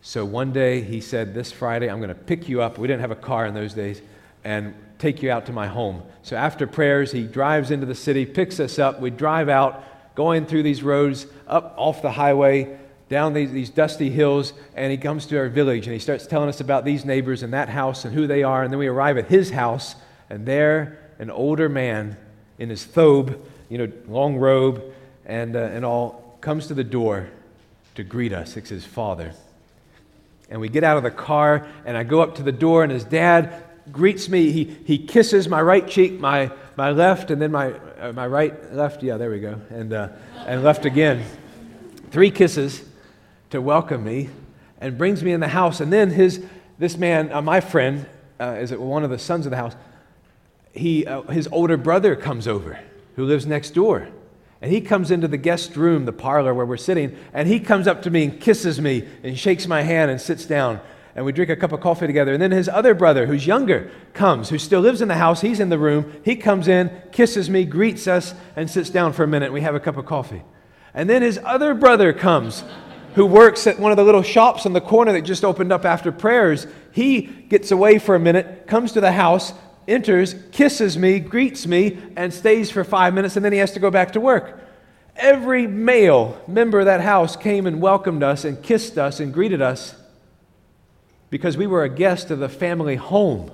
So 0.01 0.23
one 0.23 0.53
day 0.53 0.81
he 0.81 1.01
said, 1.01 1.33
This 1.33 1.51
Friday, 1.51 1.89
I'm 1.89 1.99
going 1.99 2.07
to 2.07 2.15
pick 2.15 2.47
you 2.47 2.61
up. 2.61 2.77
We 2.77 2.87
didn't 2.87 3.01
have 3.01 3.11
a 3.11 3.15
car 3.15 3.45
in 3.45 3.53
those 3.53 3.73
days, 3.73 4.01
and 4.43 4.73
take 4.99 5.23
you 5.23 5.31
out 5.31 5.47
to 5.47 5.53
my 5.53 5.67
home. 5.67 6.03
So 6.23 6.35
after 6.35 6.67
prayers, 6.67 7.11
he 7.11 7.23
drives 7.23 7.71
into 7.71 7.85
the 7.85 7.95
city, 7.95 8.25
picks 8.25 8.59
us 8.59 8.77
up. 8.77 8.99
We 8.99 9.09
drive 9.09 9.49
out, 9.49 9.83
going 10.15 10.45
through 10.45 10.63
these 10.63 10.83
roads, 10.83 11.25
up 11.47 11.73
off 11.77 12.01
the 12.01 12.11
highway, 12.11 12.77
down 13.09 13.33
these, 13.33 13.51
these 13.51 13.69
dusty 13.69 14.09
hills, 14.09 14.53
and 14.75 14.91
he 14.91 14.97
comes 14.97 15.25
to 15.25 15.37
our 15.37 15.49
village 15.49 15.85
and 15.85 15.93
he 15.93 15.99
starts 15.99 16.25
telling 16.25 16.47
us 16.47 16.61
about 16.61 16.85
these 16.85 17.03
neighbors 17.03 17.43
and 17.43 17.53
that 17.53 17.67
house 17.67 18.05
and 18.05 18.13
who 18.13 18.27
they 18.27 18.43
are. 18.43 18.63
And 18.63 18.71
then 18.71 18.79
we 18.79 18.87
arrive 18.87 19.17
at 19.17 19.25
his 19.25 19.49
house, 19.49 19.95
and 20.29 20.45
there, 20.45 20.99
an 21.19 21.29
older 21.29 21.67
man 21.67 22.15
in 22.57 22.69
his 22.69 22.85
thobe, 22.85 23.39
you 23.69 23.77
know, 23.77 23.91
long 24.07 24.37
robe 24.37 24.81
and, 25.25 25.55
uh, 25.55 25.59
and 25.59 25.83
all, 25.83 26.37
comes 26.41 26.67
to 26.67 26.73
the 26.73 26.83
door 26.83 27.29
to 27.95 28.03
greet 28.03 28.33
us. 28.33 28.55
It's 28.55 28.69
his 28.69 28.85
father. 28.85 29.33
And 30.49 30.59
we 30.61 30.69
get 30.69 30.83
out 30.83 30.97
of 30.97 31.03
the 31.03 31.11
car, 31.11 31.67
and 31.85 31.97
I 31.97 32.03
go 32.03 32.21
up 32.21 32.35
to 32.35 32.43
the 32.43 32.51
door, 32.51 32.83
and 32.83 32.91
his 32.91 33.03
dad 33.03 33.63
greets 33.91 34.29
me. 34.29 34.51
He, 34.51 34.63
he 34.85 34.97
kisses 34.97 35.47
my 35.47 35.61
right 35.61 35.87
cheek, 35.87 36.19
my, 36.19 36.51
my 36.75 36.91
left, 36.91 37.31
and 37.31 37.41
then 37.41 37.51
my, 37.51 37.73
uh, 37.99 38.13
my 38.13 38.27
right, 38.27 38.73
left. 38.73 39.03
Yeah, 39.03 39.17
there 39.17 39.29
we 39.29 39.39
go. 39.39 39.59
And, 39.69 39.93
uh, 39.93 40.09
and 40.45 40.63
left 40.63 40.85
again. 40.85 41.23
Three 42.11 42.31
kisses 42.31 42.83
to 43.51 43.61
welcome 43.61 44.03
me 44.03 44.29
and 44.79 44.97
brings 44.97 45.23
me 45.23 45.31
in 45.31 45.39
the 45.39 45.47
house. 45.47 45.79
And 45.79 45.91
then 45.91 46.09
his, 46.09 46.43
this 46.79 46.97
man, 46.97 47.31
uh, 47.31 47.41
my 47.41 47.61
friend, 47.61 48.05
uh, 48.39 48.57
is 48.59 48.71
it 48.71 48.81
one 48.81 49.03
of 49.03 49.09
the 49.09 49.19
sons 49.19 49.45
of 49.45 49.51
the 49.51 49.57
house, 49.57 49.75
he, 50.73 51.05
uh, 51.05 51.21
his 51.23 51.47
older 51.51 51.77
brother 51.77 52.15
comes 52.15 52.47
over 52.47 52.79
who 53.15 53.25
lives 53.25 53.45
next 53.45 53.71
door. 53.71 54.07
And 54.61 54.71
he 54.71 54.79
comes 54.79 55.09
into 55.09 55.27
the 55.27 55.37
guest 55.37 55.75
room, 55.75 56.05
the 56.05 56.13
parlor 56.13 56.53
where 56.53 56.65
we're 56.65 56.77
sitting, 56.77 57.17
and 57.33 57.47
he 57.47 57.59
comes 57.59 57.87
up 57.87 58.03
to 58.03 58.11
me 58.11 58.25
and 58.25 58.39
kisses 58.39 58.79
me 58.79 59.07
and 59.23 59.37
shakes 59.37 59.67
my 59.67 59.81
hand 59.81 60.11
and 60.11 60.21
sits 60.21 60.45
down. 60.45 60.79
And 61.15 61.25
we 61.25 61.33
drink 61.33 61.49
a 61.49 61.55
cup 61.55 61.73
of 61.73 61.81
coffee 61.81 62.07
together. 62.07 62.33
And 62.33 62.41
then 62.41 62.51
his 62.51 62.69
other 62.69 62.93
brother, 62.93 63.25
who's 63.25 63.45
younger, 63.45 63.91
comes, 64.13 64.49
who 64.49 64.57
still 64.57 64.79
lives 64.79 65.01
in 65.01 65.09
the 65.09 65.15
house. 65.15 65.41
He's 65.41 65.59
in 65.59 65.69
the 65.69 65.77
room. 65.77 66.13
He 66.23 66.35
comes 66.35 66.67
in, 66.67 66.89
kisses 67.11 67.49
me, 67.49 67.65
greets 67.65 68.07
us, 68.07 68.33
and 68.55 68.69
sits 68.69 68.89
down 68.89 69.11
for 69.13 69.23
a 69.23 69.27
minute. 69.27 69.51
We 69.51 69.61
have 69.61 69.75
a 69.75 69.79
cup 69.79 69.97
of 69.97 70.05
coffee. 70.05 70.41
And 70.93 71.09
then 71.09 71.21
his 71.21 71.39
other 71.43 71.73
brother 71.73 72.13
comes, 72.13 72.63
who 73.15 73.25
works 73.25 73.67
at 73.67 73.79
one 73.79 73.91
of 73.91 73.97
the 73.97 74.05
little 74.05 74.23
shops 74.23 74.65
on 74.65 74.73
the 74.73 74.81
corner 74.81 75.11
that 75.11 75.23
just 75.23 75.43
opened 75.43 75.73
up 75.73 75.83
after 75.83 76.11
prayers. 76.13 76.65
He 76.93 77.21
gets 77.21 77.71
away 77.71 77.99
for 77.99 78.15
a 78.15 78.19
minute, 78.19 78.67
comes 78.67 78.93
to 78.93 79.01
the 79.01 79.11
house, 79.11 79.53
enters, 79.87 80.35
kisses 80.51 80.97
me, 80.97 81.19
greets 81.19 81.67
me, 81.67 81.97
and 82.15 82.33
stays 82.33 82.71
for 82.71 82.85
five 82.85 83.13
minutes, 83.13 83.35
and 83.35 83.43
then 83.43 83.51
he 83.51 83.59
has 83.59 83.73
to 83.73 83.79
go 83.79 83.91
back 83.91 84.13
to 84.13 84.21
work. 84.21 84.59
Every 85.17 85.67
male 85.67 86.41
member 86.47 86.79
of 86.79 86.85
that 86.85 87.01
house 87.01 87.35
came 87.35 87.67
and 87.67 87.81
welcomed 87.81 88.23
us 88.23 88.45
and 88.45 88.63
kissed 88.63 88.97
us 88.97 89.19
and 89.19 89.33
greeted 89.33 89.61
us 89.61 89.95
because 91.31 91.57
we 91.57 91.65
were 91.65 91.83
a 91.83 91.89
guest 91.89 92.29
of 92.29 92.37
the 92.37 92.49
family 92.49 92.97
home. 92.97 93.49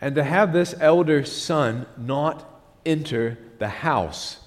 And 0.00 0.14
to 0.14 0.22
have 0.22 0.52
this 0.52 0.76
elder 0.78 1.24
son 1.24 1.86
not 1.96 2.48
enter 2.86 3.36
the 3.58 3.68
house 3.68 4.38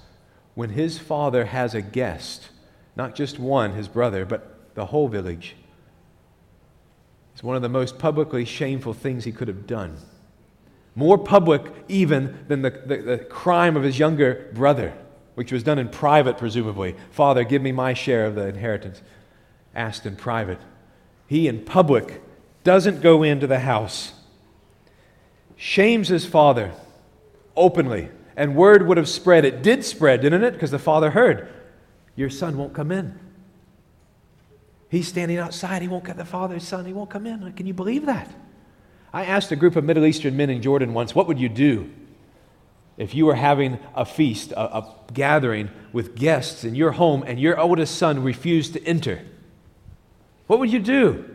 when 0.54 0.70
his 0.70 0.98
father 0.98 1.46
has 1.46 1.74
a 1.74 1.82
guest, 1.82 2.50
not 2.96 3.16
just 3.16 3.40
one, 3.40 3.74
his 3.74 3.90
brother, 3.90 4.24
but 4.24 4.76
the 4.76 4.86
whole 4.86 5.10
village, 5.10 5.56
is 7.36 7.44
one 7.44 7.56
of 7.56 7.62
the 7.62 7.70
most 7.70 7.98
publicly 7.98 8.46
shameful 8.46 8.94
things 8.94 9.26
he 9.26 9.32
could 9.32 9.48
have 9.48 9.68
done. 9.68 9.98
More 10.94 11.18
public, 11.18 11.64
even, 11.88 12.46
than 12.48 12.62
the, 12.62 12.70
the, 12.70 12.98
the, 12.98 13.18
crime 13.18 13.76
of 13.76 13.84
his 13.84 13.98
younger 13.98 14.50
brother, 14.54 14.94
which 15.36 15.52
was 15.52 15.64
done 15.64 15.80
in 15.80 15.90
private, 15.90 16.38
presumably. 16.38 16.96
Father, 17.12 17.44
give 17.44 17.62
me 17.62 17.72
my 17.72 17.94
share 17.94 18.26
of 18.26 18.36
the 18.36 18.48
inheritance. 18.48 19.02
Asked 19.74 20.06
in 20.06 20.16
private. 20.16 20.60
He, 21.28 21.48
in 21.48 21.64
public, 21.64 22.22
doesn't 22.64 23.02
go 23.02 23.24
into 23.24 23.48
the 23.48 23.60
house, 23.60 24.14
shames 25.56 26.10
his 26.10 26.26
father 26.26 26.74
openly, 27.56 28.10
and 28.36 28.56
word 28.56 28.88
would 28.88 28.98
have 28.98 29.10
spread. 29.10 29.46
It 29.46 29.64
did 29.64 29.86
spread, 29.86 30.22
didn't 30.22 30.44
it? 30.44 30.52
Because 30.52 30.72
the 30.72 30.80
father 30.80 31.12
heard, 31.12 31.48
Your 32.16 32.30
son 32.30 32.58
won't 32.58 32.74
come 32.74 32.92
in. 32.92 33.18
He's 34.90 35.08
standing 35.08 35.38
outside. 35.38 35.82
He 35.82 35.88
won't 35.88 36.04
get 36.04 36.18
the 36.18 36.26
father's 36.26 36.68
son. 36.68 36.86
He 36.86 36.92
won't 36.92 37.10
come 37.10 37.26
in. 37.26 37.54
Can 37.54 37.66
you 37.66 37.74
believe 37.74 38.06
that? 38.08 38.30
I 39.14 39.24
asked 39.24 39.52
a 39.52 39.56
group 39.56 39.78
of 39.78 39.86
Middle 39.86 40.06
Eastern 40.06 40.36
men 40.36 40.50
in 40.50 40.62
Jordan 40.62 40.94
once, 40.94 41.16
What 41.16 41.28
would 41.28 41.40
you 41.40 41.50
do 41.50 41.90
if 43.02 43.16
you 43.16 43.26
were 43.26 43.34
having 43.34 43.80
a 43.96 44.06
feast, 44.06 44.52
a, 44.52 44.78
a 44.78 44.96
gathering 45.12 45.72
with 45.92 46.16
guests 46.16 46.64
in 46.64 46.76
your 46.76 46.92
home, 46.92 47.24
and 47.26 47.40
your 47.40 47.60
oldest 47.60 47.98
son 47.98 48.24
refused 48.24 48.74
to 48.74 48.84
enter? 48.84 49.22
What 50.46 50.60
would 50.60 50.72
you 50.72 50.78
do? 50.78 51.26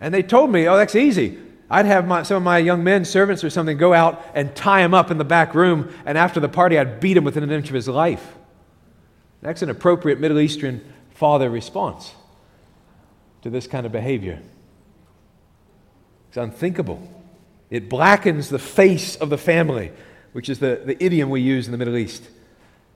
And 0.00 0.14
they 0.14 0.22
told 0.22 0.52
me, 0.52 0.68
Oh, 0.68 0.76
that's 0.76 0.94
easy. 0.94 1.38
I'd 1.68 1.86
have 1.86 2.06
my, 2.06 2.22
some 2.22 2.36
of 2.36 2.44
my 2.44 2.58
young 2.58 2.84
men, 2.84 3.04
servants 3.04 3.42
or 3.42 3.50
something, 3.50 3.78
go 3.78 3.92
out 3.92 4.24
and 4.32 4.54
tie 4.54 4.82
him 4.82 4.94
up 4.94 5.10
in 5.10 5.18
the 5.18 5.24
back 5.24 5.56
room, 5.56 5.92
and 6.06 6.16
after 6.16 6.38
the 6.38 6.48
party, 6.48 6.78
I'd 6.78 7.00
beat 7.00 7.16
him 7.16 7.24
within 7.24 7.42
an 7.42 7.50
inch 7.50 7.68
of 7.68 7.74
his 7.74 7.88
life. 7.88 8.36
That's 9.42 9.62
an 9.62 9.70
appropriate 9.70 10.20
Middle 10.20 10.38
Eastern 10.38 10.84
father 11.14 11.50
response 11.50 12.14
to 13.42 13.50
this 13.50 13.66
kind 13.66 13.86
of 13.86 13.92
behavior. 13.92 14.40
It's 16.28 16.36
unthinkable. 16.36 17.02
It 17.70 17.88
blackens 17.88 18.50
the 18.50 18.58
face 18.60 19.16
of 19.16 19.30
the 19.30 19.38
family, 19.38 19.90
which 20.32 20.48
is 20.48 20.58
the, 20.58 20.82
the 20.84 21.02
idiom 21.02 21.30
we 21.30 21.40
use 21.40 21.66
in 21.66 21.72
the 21.72 21.78
Middle 21.78 21.96
East. 21.96 22.28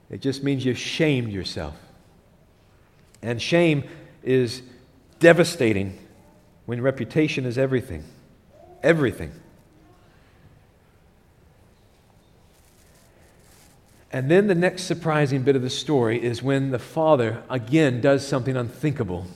It 0.09 0.21
just 0.21 0.43
means 0.43 0.65
you've 0.65 0.77
shamed 0.77 1.31
yourself. 1.31 1.75
And 3.21 3.41
shame 3.41 3.83
is 4.23 4.61
devastating 5.19 5.97
when 6.65 6.81
reputation 6.81 7.45
is 7.45 7.57
everything. 7.57 8.03
Everything. 8.83 9.31
And 14.11 14.31
then 14.31 14.47
the 14.47 14.55
next 14.55 14.83
surprising 14.83 15.41
bit 15.43 15.57
of 15.57 15.61
the 15.61 15.69
story 15.69 16.23
is 16.23 16.41
when 16.41 16.71
the 16.71 16.79
father 16.79 17.43
again 17.49 17.99
does 17.99 18.25
something 18.25 18.55
unthinkable. 18.55 19.27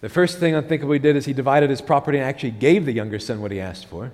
The 0.00 0.08
first 0.08 0.38
thing 0.38 0.54
unthinkable 0.54 0.94
he 0.94 0.98
did 0.98 1.16
is 1.16 1.26
he 1.26 1.32
divided 1.32 1.68
his 1.68 1.82
property 1.82 2.18
and 2.18 2.26
actually 2.26 2.52
gave 2.52 2.86
the 2.86 2.92
younger 2.92 3.18
son 3.18 3.42
what 3.42 3.50
he 3.50 3.60
asked 3.60 3.86
for. 3.86 4.10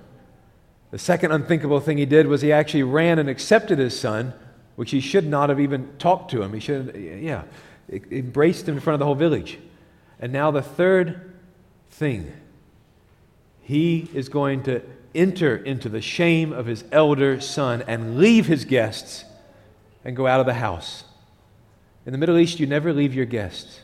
The 0.91 0.99
second 0.99 1.31
unthinkable 1.31 1.79
thing 1.79 1.97
he 1.97 2.05
did 2.05 2.27
was 2.27 2.41
he 2.41 2.51
actually 2.51 2.83
ran 2.83 3.19
and 3.19 3.29
accepted 3.29 3.77
his 3.77 3.99
son, 3.99 4.33
which 4.75 4.91
he 4.91 4.99
should 4.99 5.25
not 5.25 5.49
have 5.49 5.59
even 5.59 5.89
talked 5.99 6.31
to 6.31 6.41
him. 6.41 6.53
He 6.53 6.59
should, 6.59 6.95
yeah, 7.21 7.43
embraced 7.89 8.67
him 8.67 8.75
in 8.75 8.81
front 8.81 8.95
of 8.95 8.99
the 8.99 9.05
whole 9.05 9.15
village. 9.15 9.59
And 10.19 10.33
now 10.33 10.51
the 10.51 10.61
third 10.61 11.33
thing 11.91 12.33
he 13.61 14.09
is 14.13 14.29
going 14.29 14.63
to 14.63 14.81
enter 15.13 15.55
into 15.55 15.89
the 15.89 16.01
shame 16.01 16.51
of 16.51 16.65
his 16.65 16.83
elder 16.91 17.39
son 17.39 17.83
and 17.87 18.17
leave 18.17 18.47
his 18.47 18.65
guests 18.65 19.25
and 20.03 20.15
go 20.15 20.25
out 20.25 20.39
of 20.39 20.45
the 20.45 20.55
house. 20.55 21.03
In 22.05 22.11
the 22.11 22.17
Middle 22.17 22.37
East, 22.37 22.59
you 22.59 22.65
never 22.65 22.93
leave 22.93 23.13
your 23.13 23.25
guests. 23.25 23.81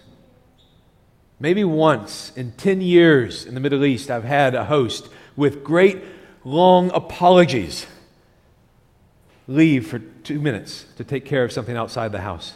Maybe 1.39 1.63
once 1.63 2.31
in 2.35 2.53
10 2.53 2.81
years 2.81 3.45
in 3.45 3.53
the 3.53 3.59
Middle 3.59 3.85
East, 3.85 4.09
I've 4.09 4.23
had 4.23 4.55
a 4.55 4.65
host 4.65 5.09
with 5.35 5.63
great 5.63 6.01
long 6.45 6.91
apologies 6.91 7.87
leave 9.47 9.87
for 9.87 9.99
two 9.99 10.39
minutes 10.39 10.85
to 10.95 11.03
take 11.03 11.25
care 11.25 11.43
of 11.43 11.51
something 11.51 11.75
outside 11.75 12.11
the 12.11 12.21
house. 12.21 12.53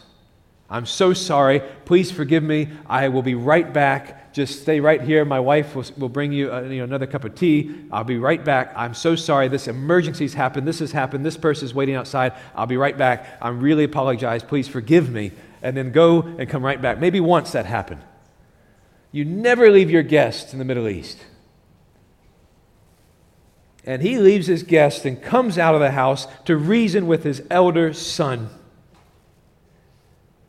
I'm 0.69 0.85
so 0.85 1.13
sorry. 1.13 1.61
Please 1.85 2.11
forgive 2.11 2.43
me. 2.43 2.69
I 2.87 3.09
will 3.09 3.23
be 3.23 3.33
right 3.33 3.71
back. 3.73 4.33
Just 4.33 4.61
stay 4.61 4.79
right 4.79 5.01
here. 5.01 5.25
My 5.25 5.39
wife 5.39 5.75
will, 5.75 5.85
will 5.97 6.09
bring 6.09 6.31
you, 6.31 6.53
uh, 6.53 6.61
you 6.61 6.77
know, 6.77 6.83
another 6.83 7.07
cup 7.07 7.23
of 7.23 7.33
tea. 7.33 7.75
I'll 7.91 8.03
be 8.03 8.19
right 8.19 8.43
back. 8.43 8.71
I'm 8.75 8.93
so 8.93 9.15
sorry. 9.15 9.47
This 9.47 9.67
emergency's 9.67 10.35
happened. 10.35 10.67
This 10.67 10.79
has 10.79 10.91
happened. 10.91 11.25
This 11.25 11.37
person 11.37 11.65
is 11.65 11.73
waiting 11.73 11.95
outside. 11.95 12.33
I'll 12.55 12.67
be 12.67 12.77
right 12.77 12.95
back. 12.95 13.39
I 13.41 13.47
am 13.47 13.59
really 13.59 13.83
apologize. 13.83 14.43
Please 14.43 14.67
forgive 14.67 15.09
me. 15.09 15.31
And 15.63 15.75
then 15.75 15.91
go 15.91 16.21
and 16.21 16.47
come 16.47 16.63
right 16.63 16.79
back. 16.79 16.99
Maybe 16.99 17.19
once 17.19 17.51
that 17.53 17.65
happened. 17.65 18.01
You 19.11 19.25
never 19.25 19.71
leave 19.71 19.89
your 19.89 20.03
guests 20.03 20.53
in 20.53 20.59
the 20.59 20.65
Middle 20.65 20.87
East. 20.87 21.25
And 23.85 24.01
he 24.01 24.19
leaves 24.19 24.47
his 24.47 24.63
guest 24.63 25.05
and 25.05 25.21
comes 25.21 25.57
out 25.57 25.73
of 25.73 25.81
the 25.81 25.91
house 25.91 26.27
to 26.45 26.57
reason 26.57 27.07
with 27.07 27.23
his 27.23 27.41
elder 27.49 27.93
son. 27.93 28.49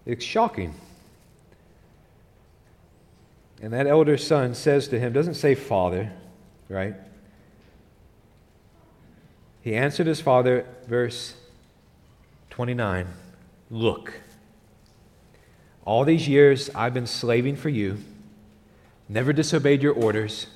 It's 0.04 0.24
shocking. 0.24 0.74
And 3.62 3.72
that 3.72 3.86
elder 3.86 4.16
son 4.16 4.54
says 4.54 4.88
to 4.88 4.98
him, 4.98 5.12
doesn't 5.12 5.34
say 5.34 5.54
father, 5.54 6.12
right? 6.68 6.94
He 9.62 9.74
answered 9.74 10.06
his 10.06 10.20
father, 10.20 10.66
verse 10.86 11.34
29 12.50 13.06
Look, 13.70 14.20
all 15.84 16.04
these 16.04 16.26
years 16.26 16.70
I've 16.74 16.94
been 16.94 17.06
slaving 17.06 17.56
for 17.56 17.68
you, 17.68 17.98
never 19.08 19.32
disobeyed 19.32 19.82
your 19.82 19.92
orders, 19.92 20.46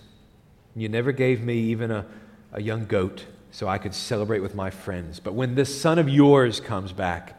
you 0.74 0.88
never 0.88 1.12
gave 1.12 1.42
me 1.42 1.58
even 1.58 1.90
a, 1.90 2.06
a 2.54 2.62
young 2.62 2.86
goat 2.86 3.26
so 3.50 3.68
I 3.68 3.78
could 3.78 3.94
celebrate 3.94 4.40
with 4.40 4.54
my 4.54 4.70
friends. 4.70 5.20
But 5.20 5.34
when 5.34 5.54
this 5.54 5.80
son 5.80 5.98
of 5.98 6.08
yours 6.08 6.60
comes 6.60 6.92
back, 6.92 7.38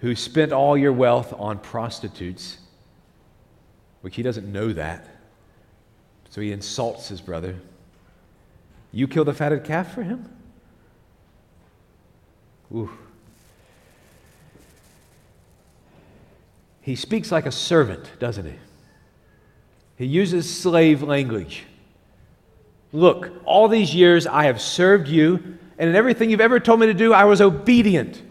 who 0.00 0.14
spent 0.14 0.52
all 0.52 0.76
your 0.76 0.92
wealth 0.92 1.32
on 1.38 1.58
prostitutes, 1.58 2.58
which 4.00 4.16
he 4.16 4.22
doesn't 4.22 4.50
know 4.50 4.72
that. 4.72 5.08
So 6.30 6.40
he 6.40 6.52
insults 6.52 7.08
his 7.08 7.20
brother. 7.20 7.56
You 8.92 9.08
kill 9.08 9.24
the 9.24 9.34
fatted 9.34 9.64
calf 9.64 9.94
for 9.94 10.02
him? 10.02 10.28
Ooh. 12.74 12.90
He 16.80 16.96
speaks 16.96 17.32
like 17.32 17.46
a 17.46 17.52
servant, 17.52 18.10
doesn't 18.18 18.46
he? 18.46 18.54
He 19.96 20.06
uses 20.06 20.48
slave 20.48 21.02
language. 21.02 21.64
Look, 22.92 23.30
all 23.44 23.68
these 23.68 23.94
years 23.94 24.26
I 24.26 24.44
have 24.44 24.60
served 24.60 25.08
you, 25.08 25.58
and 25.78 25.90
in 25.90 25.96
everything 25.96 26.30
you've 26.30 26.40
ever 26.40 26.58
told 26.58 26.80
me 26.80 26.86
to 26.86 26.94
do, 26.94 27.12
I 27.12 27.24
was 27.24 27.40
obedient. 27.40 28.22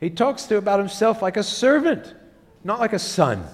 He 0.00 0.10
talks 0.10 0.44
to 0.44 0.56
about 0.56 0.80
himself 0.80 1.22
like 1.22 1.36
a 1.36 1.42
servant, 1.42 2.14
not 2.64 2.80
like 2.80 2.92
a 2.92 2.98
son. 2.98 3.46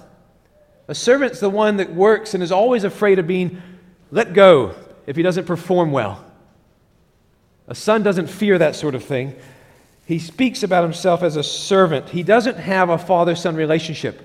A 0.89 0.95
servant's 0.95 1.41
the 1.41 1.51
one 1.51 1.77
that 1.79 1.93
works 1.93 2.35
and 2.35 2.43
is 2.43 2.53
always 2.53 2.85
afraid 2.85 3.19
of 3.19 3.27
being 3.27 3.61
let 4.11 4.33
go 4.33 4.75
if 5.07 5.17
he 5.17 5.23
doesn't 5.23 5.45
perform 5.45 5.93
well. 5.93 6.25
A 7.69 7.75
son 7.75 8.03
doesn't 8.03 8.29
fear 8.29 8.59
that 8.59 8.77
sort 8.77 8.95
of 8.95 9.05
thing. 9.05 9.35
He 10.07 10.21
speaks 10.21 10.63
about 10.63 10.85
himself 10.85 11.25
as 11.25 11.35
a 11.35 11.43
servant. 11.43 12.11
He 12.11 12.23
doesn't 12.23 12.59
have 12.59 12.89
a 12.91 12.99
father 12.99 13.35
son 13.35 13.57
relationship 13.57 14.23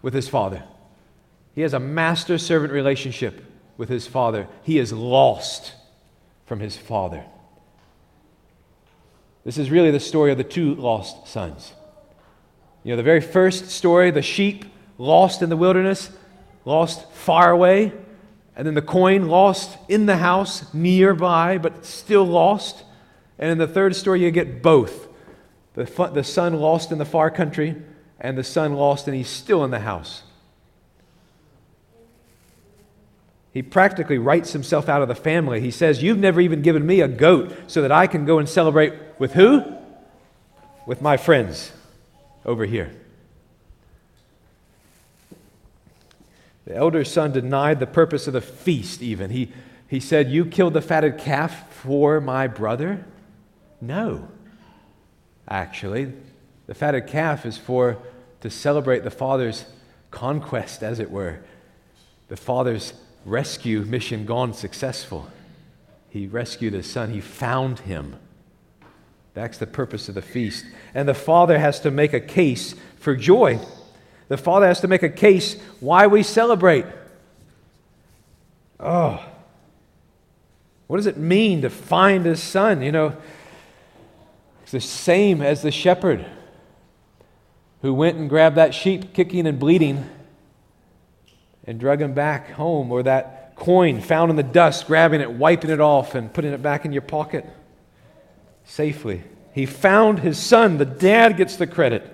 with 0.00 0.14
his 0.14 0.28
father. 0.28 0.64
He 1.54 1.62
has 1.62 1.72
a 1.72 1.80
master 1.80 2.38
servant 2.38 2.72
relationship 2.72 3.44
with 3.76 3.88
his 3.88 4.06
father. 4.06 4.48
He 4.62 4.78
is 4.78 4.92
lost 4.92 5.74
from 6.46 6.60
his 6.60 6.76
father. 6.76 7.24
This 9.44 9.58
is 9.58 9.70
really 9.70 9.90
the 9.90 10.00
story 10.00 10.32
of 10.32 10.38
the 10.38 10.44
two 10.44 10.74
lost 10.74 11.28
sons. 11.28 11.72
You 12.82 12.92
know, 12.92 12.96
the 12.96 13.02
very 13.02 13.20
first 13.20 13.70
story, 13.70 14.10
the 14.10 14.22
sheep 14.22 14.64
lost 14.98 15.42
in 15.42 15.48
the 15.48 15.56
wilderness, 15.56 16.10
lost 16.64 17.10
far 17.12 17.50
away, 17.50 17.92
and 18.56 18.66
then 18.66 18.74
the 18.74 18.82
coin 18.82 19.28
lost 19.28 19.76
in 19.88 20.06
the 20.06 20.16
house 20.16 20.72
nearby, 20.72 21.58
but 21.58 21.84
still 21.84 22.24
lost. 22.24 22.84
And 23.38 23.50
in 23.50 23.58
the 23.58 23.66
third 23.66 23.96
story, 23.96 24.22
you 24.22 24.30
get 24.30 24.62
both 24.62 25.08
the, 25.74 25.84
the 26.12 26.24
son 26.24 26.54
lost 26.54 26.92
in 26.92 26.98
the 26.98 27.04
far 27.04 27.30
country, 27.30 27.76
and 28.20 28.38
the 28.38 28.44
son 28.44 28.74
lost, 28.74 29.08
and 29.08 29.16
he's 29.16 29.28
still 29.28 29.64
in 29.64 29.70
the 29.70 29.80
house. 29.80 30.22
He 33.54 33.62
practically 33.62 34.18
writes 34.18 34.52
himself 34.52 34.88
out 34.88 35.00
of 35.00 35.06
the 35.06 35.14
family. 35.14 35.60
He 35.60 35.70
says, 35.70 36.02
You've 36.02 36.18
never 36.18 36.40
even 36.40 36.60
given 36.60 36.84
me 36.84 37.00
a 37.00 37.06
goat 37.06 37.56
so 37.68 37.82
that 37.82 37.92
I 37.92 38.08
can 38.08 38.26
go 38.26 38.40
and 38.40 38.48
celebrate 38.48 38.92
with 39.20 39.34
who? 39.34 39.62
With 40.86 41.00
my 41.00 41.16
friends 41.16 41.70
over 42.44 42.66
here. 42.66 42.92
The 46.66 46.74
elder 46.74 47.04
son 47.04 47.30
denied 47.30 47.78
the 47.78 47.86
purpose 47.86 48.26
of 48.26 48.32
the 48.32 48.40
feast, 48.40 49.02
even. 49.02 49.30
He, 49.30 49.52
he 49.86 50.00
said, 50.00 50.32
You 50.32 50.46
killed 50.46 50.74
the 50.74 50.82
fatted 50.82 51.18
calf 51.18 51.72
for 51.74 52.20
my 52.20 52.48
brother? 52.48 53.04
No. 53.80 54.26
Actually, 55.46 56.12
the 56.66 56.74
fatted 56.74 57.06
calf 57.06 57.46
is 57.46 57.56
for 57.56 57.98
to 58.40 58.50
celebrate 58.50 59.04
the 59.04 59.10
Father's 59.10 59.64
conquest, 60.10 60.82
as 60.82 60.98
it 60.98 61.10
were, 61.10 61.38
the 62.28 62.36
Father's 62.36 62.94
rescue 63.24 63.80
mission 63.82 64.24
gone 64.24 64.52
successful. 64.52 65.28
He 66.10 66.26
rescued 66.26 66.74
his 66.74 66.90
son, 66.90 67.10
he 67.10 67.20
found 67.20 67.80
him. 67.80 68.16
That's 69.34 69.58
the 69.58 69.66
purpose 69.66 70.08
of 70.08 70.14
the 70.14 70.22
feast. 70.22 70.64
And 70.94 71.08
the 71.08 71.14
Father 71.14 71.58
has 71.58 71.80
to 71.80 71.90
make 71.90 72.12
a 72.12 72.20
case 72.20 72.74
for 72.98 73.16
joy. 73.16 73.58
The 74.28 74.36
Father 74.36 74.66
has 74.66 74.80
to 74.80 74.88
make 74.88 75.02
a 75.02 75.08
case 75.08 75.60
why 75.80 76.06
we 76.06 76.22
celebrate. 76.22 76.86
Oh, 78.78 79.24
what 80.86 80.96
does 80.98 81.06
it 81.06 81.16
mean 81.16 81.62
to 81.62 81.70
find 81.70 82.24
his 82.24 82.42
son? 82.42 82.82
You 82.82 82.92
know, 82.92 83.16
it's 84.62 84.72
the 84.72 84.80
same 84.80 85.42
as 85.42 85.62
the 85.62 85.70
shepherd 85.70 86.24
who 87.82 87.92
went 87.92 88.16
and 88.16 88.28
grabbed 88.28 88.56
that 88.56 88.74
sheep 88.74 89.12
kicking 89.14 89.46
and 89.46 89.58
bleeding 89.58 90.08
and 91.66 91.80
drug 91.80 92.00
him 92.00 92.14
back 92.14 92.50
home, 92.50 92.92
or 92.92 93.02
that 93.02 93.56
coin 93.56 94.00
found 94.00 94.30
in 94.30 94.36
the 94.36 94.42
dust, 94.42 94.86
grabbing 94.86 95.20
it, 95.20 95.32
wiping 95.32 95.70
it 95.70 95.80
off, 95.80 96.14
and 96.14 96.32
putting 96.32 96.52
it 96.52 96.62
back 96.62 96.84
in 96.84 96.92
your 96.92 97.02
pocket 97.02 97.46
safely. 98.64 99.22
He 99.52 99.66
found 99.66 100.18
his 100.18 100.38
son. 100.38 100.78
The 100.78 100.84
dad 100.84 101.36
gets 101.36 101.56
the 101.56 101.66
credit. 101.66 102.10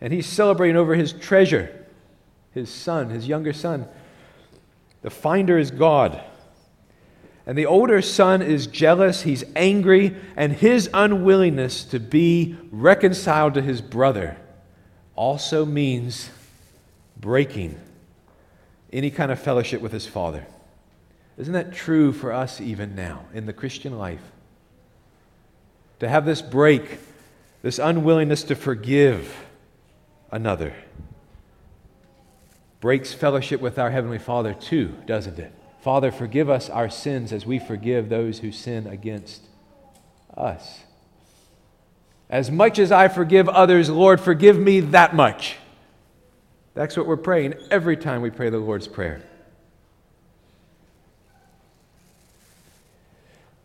And 0.00 0.12
he's 0.12 0.26
celebrating 0.26 0.76
over 0.76 0.94
his 0.94 1.12
treasure, 1.12 1.86
his 2.52 2.68
son, 2.70 3.10
his 3.10 3.28
younger 3.28 3.52
son. 3.52 3.86
The 5.02 5.10
finder 5.10 5.58
is 5.58 5.70
God. 5.70 6.20
And 7.46 7.58
the 7.58 7.66
older 7.66 8.02
son 8.02 8.40
is 8.40 8.66
jealous, 8.66 9.22
he's 9.22 9.44
angry, 9.54 10.16
and 10.36 10.52
his 10.52 10.88
unwillingness 10.94 11.84
to 11.86 12.00
be 12.00 12.56
reconciled 12.70 13.54
to 13.54 13.62
his 13.62 13.80
brother 13.80 14.36
also 15.14 15.64
means 15.64 16.30
breaking 17.16 17.78
any 18.92 19.10
kind 19.10 19.32
of 19.32 19.40
fellowship 19.40 19.80
with 19.80 19.92
his 19.92 20.06
father. 20.06 20.46
Isn't 21.38 21.54
that 21.54 21.72
true 21.72 22.12
for 22.12 22.32
us 22.32 22.60
even 22.60 22.94
now 22.94 23.24
in 23.32 23.46
the 23.46 23.52
Christian 23.52 23.98
life? 23.98 24.22
To 26.00 26.08
have 26.08 26.26
this 26.26 26.42
break, 26.42 26.98
this 27.62 27.78
unwillingness 27.78 28.42
to 28.44 28.54
forgive 28.54 29.34
another, 30.30 30.74
breaks 32.80 33.14
fellowship 33.14 33.60
with 33.60 33.78
our 33.78 33.90
Heavenly 33.90 34.18
Father 34.18 34.52
too, 34.52 34.94
doesn't 35.06 35.38
it? 35.38 35.52
Father, 35.80 36.12
forgive 36.12 36.50
us 36.50 36.68
our 36.68 36.90
sins 36.90 37.32
as 37.32 37.46
we 37.46 37.58
forgive 37.58 38.08
those 38.08 38.40
who 38.40 38.52
sin 38.52 38.86
against 38.86 39.42
us. 40.36 40.80
As 42.28 42.50
much 42.50 42.78
as 42.78 42.92
I 42.92 43.08
forgive 43.08 43.48
others, 43.48 43.90
Lord, 43.90 44.20
forgive 44.20 44.58
me 44.58 44.80
that 44.80 45.14
much. 45.14 45.56
That's 46.74 46.96
what 46.96 47.06
we're 47.06 47.16
praying 47.16 47.54
every 47.70 47.96
time 47.96 48.22
we 48.22 48.30
pray 48.30 48.50
the 48.50 48.58
Lord's 48.58 48.88
Prayer. 48.88 49.22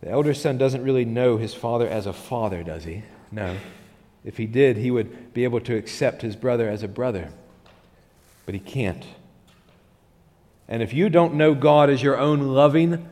The 0.02 0.10
elder 0.10 0.34
son 0.34 0.58
doesn't 0.58 0.84
really 0.84 1.06
know 1.06 1.38
his 1.38 1.54
father 1.54 1.88
as 1.88 2.06
a 2.06 2.13
father, 2.13 2.63
does 2.63 2.84
he? 2.84 3.04
No. 3.32 3.58
If 4.24 4.38
he 4.38 4.46
did, 4.46 4.78
he 4.78 4.91
would 4.91 5.34
be 5.34 5.43
able 5.43 5.62
to 5.62 5.76
accept 5.76 6.22
his 6.22 6.36
brother 6.36 6.70
as 6.70 6.84
a 6.84 6.88
brother. 6.88 7.30
But 8.46 8.54
he 8.54 8.60
can't. 8.60 9.06
And 10.67 10.84
if 10.84 10.93
you 10.93 11.10
don't 11.10 11.36
know 11.36 11.56
God 11.56 11.89
as 11.89 12.04
your 12.04 12.17
own 12.17 12.41
loving 12.41 13.08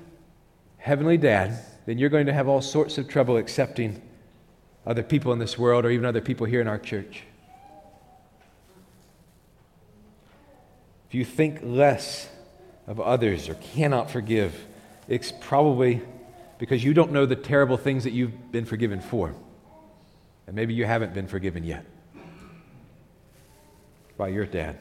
heavenly 0.78 1.18
dad, 1.18 1.58
then 1.86 1.98
you're 1.98 2.10
going 2.10 2.26
to 2.26 2.34
have 2.34 2.48
all 2.48 2.62
sorts 2.62 2.98
of 2.98 3.08
trouble 3.08 3.38
accepting 3.38 4.02
other 4.86 5.04
people 5.04 5.34
in 5.34 5.40
this 5.40 5.58
world 5.58 5.86
or 5.86 5.90
even 5.90 6.06
other 6.06 6.22
people 6.22 6.46
here 6.46 6.62
in 6.62 6.68
our 6.68 6.78
church. 6.78 7.24
You 11.16 11.24
think 11.24 11.60
less 11.64 12.28
of 12.88 13.00
others 13.00 13.48
or 13.48 13.54
cannot 13.54 14.12
forgive, 14.12 14.54
it's 15.08 15.32
probably 15.32 16.02
because 16.58 16.84
you 16.84 16.94
don't 16.94 17.14
know 17.14 17.26
the 17.26 17.38
terrible 17.38 17.78
things 17.78 18.04
that 18.04 18.12
you've 18.12 18.52
been 18.52 18.66
forgiven 18.66 19.00
for. 19.00 19.34
And 20.46 20.58
maybe 20.58 20.74
you 20.74 20.84
haven't 20.84 21.14
been 21.14 21.30
forgiven 21.30 21.64
yet 21.64 21.86
by 24.18 24.28
your 24.28 24.46
dad. 24.46 24.78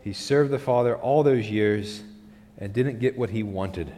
He 0.00 0.12
served 0.12 0.50
the 0.50 0.58
Father 0.58 0.96
all 0.96 1.22
those 1.22 1.48
years 1.48 2.02
and 2.58 2.72
didn't 2.72 2.98
get 2.98 3.16
what 3.16 3.30
he 3.30 3.44
wanted. 3.44 3.92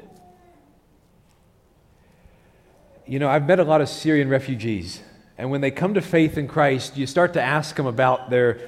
You 3.06 3.20
know, 3.20 3.30
I've 3.30 3.46
met 3.46 3.58
a 3.58 3.64
lot 3.64 3.80
of 3.80 3.88
Syrian 3.88 4.28
refugees, 4.28 5.00
and 5.38 5.50
when 5.50 5.62
they 5.62 5.70
come 5.70 5.94
to 5.94 6.02
faith 6.02 6.36
in 6.36 6.46
Christ, 6.46 6.98
you 6.98 7.06
start 7.06 7.32
to 7.32 7.40
ask 7.40 7.74
them 7.74 7.86
about 7.86 8.28
their, 8.28 8.60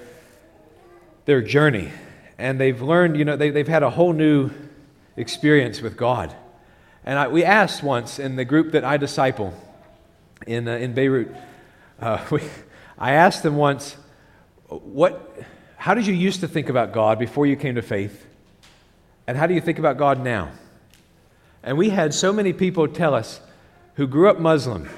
their 1.26 1.42
journey. 1.42 1.90
And 2.38 2.61
they've 2.61 2.81
learned, 2.81 3.16
you 3.16 3.25
know, 3.25 3.37
they, 3.37 3.51
they've 3.51 3.66
had 3.66 3.83
a 3.83 3.90
whole 3.90 4.12
new 4.12 4.51
experience 5.16 5.81
with 5.81 5.96
God. 5.96 6.35
And 7.05 7.18
I, 7.18 7.29
we 7.29 7.44
asked 7.44 7.83
once 7.83 8.18
in 8.18 8.37
the 8.37 8.44
group 8.44 8.72
that 8.72 8.85
I 8.85 8.96
disciple 8.96 9.55
in, 10.46 10.68
uh, 10.68 10.72
in 10.72 10.92
Beirut, 10.92 11.35
uh, 12.01 12.25
we, 12.31 12.42
I 12.99 13.12
asked 13.12 13.42
them 13.42 13.57
once, 13.57 13.96
what 14.68 15.37
how 15.87 15.94
did 15.94 16.07
you 16.07 16.14
used 16.14 16.40
to 16.40 16.49
think 16.49 16.68
about 16.68 16.92
God 16.92 17.18
before 17.18 17.46
you 17.46 17.55
came 17.55 17.77
to 17.77 17.83
faith? 17.83 18.27
And 19.27 19.37
how 19.37 19.46
do 19.46 19.55
you 19.55 19.61
think 19.61 19.79
about 19.79 19.99
God 19.99 20.22
now? 20.22 20.51
And 21.62 21.79
we 21.79 21.90
had 21.90 22.12
so 22.12 22.33
many 22.33 22.53
people 22.53 22.88
tell 22.88 23.14
us 23.14 23.40
who 23.94 24.07
grew 24.07 24.29
up 24.29 24.40
Muslim, 24.40 24.88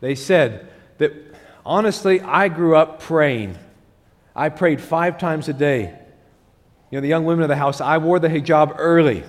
they 0.00 0.14
said 0.14 0.68
that 0.98 1.12
honestly, 1.64 2.20
I 2.20 2.48
grew 2.48 2.76
up 2.76 3.00
praying. 3.00 3.56
I 4.34 4.50
prayed 4.50 4.80
five 4.80 5.18
times 5.18 5.48
a 5.48 5.52
day. 5.52 5.98
You 6.90 6.98
know, 6.98 7.00
the 7.00 7.08
young 7.08 7.24
women 7.24 7.42
of 7.42 7.48
the 7.48 7.56
house, 7.56 7.80
I 7.80 7.98
wore 7.98 8.18
the 8.18 8.28
hijab 8.28 8.76
early 8.78 9.24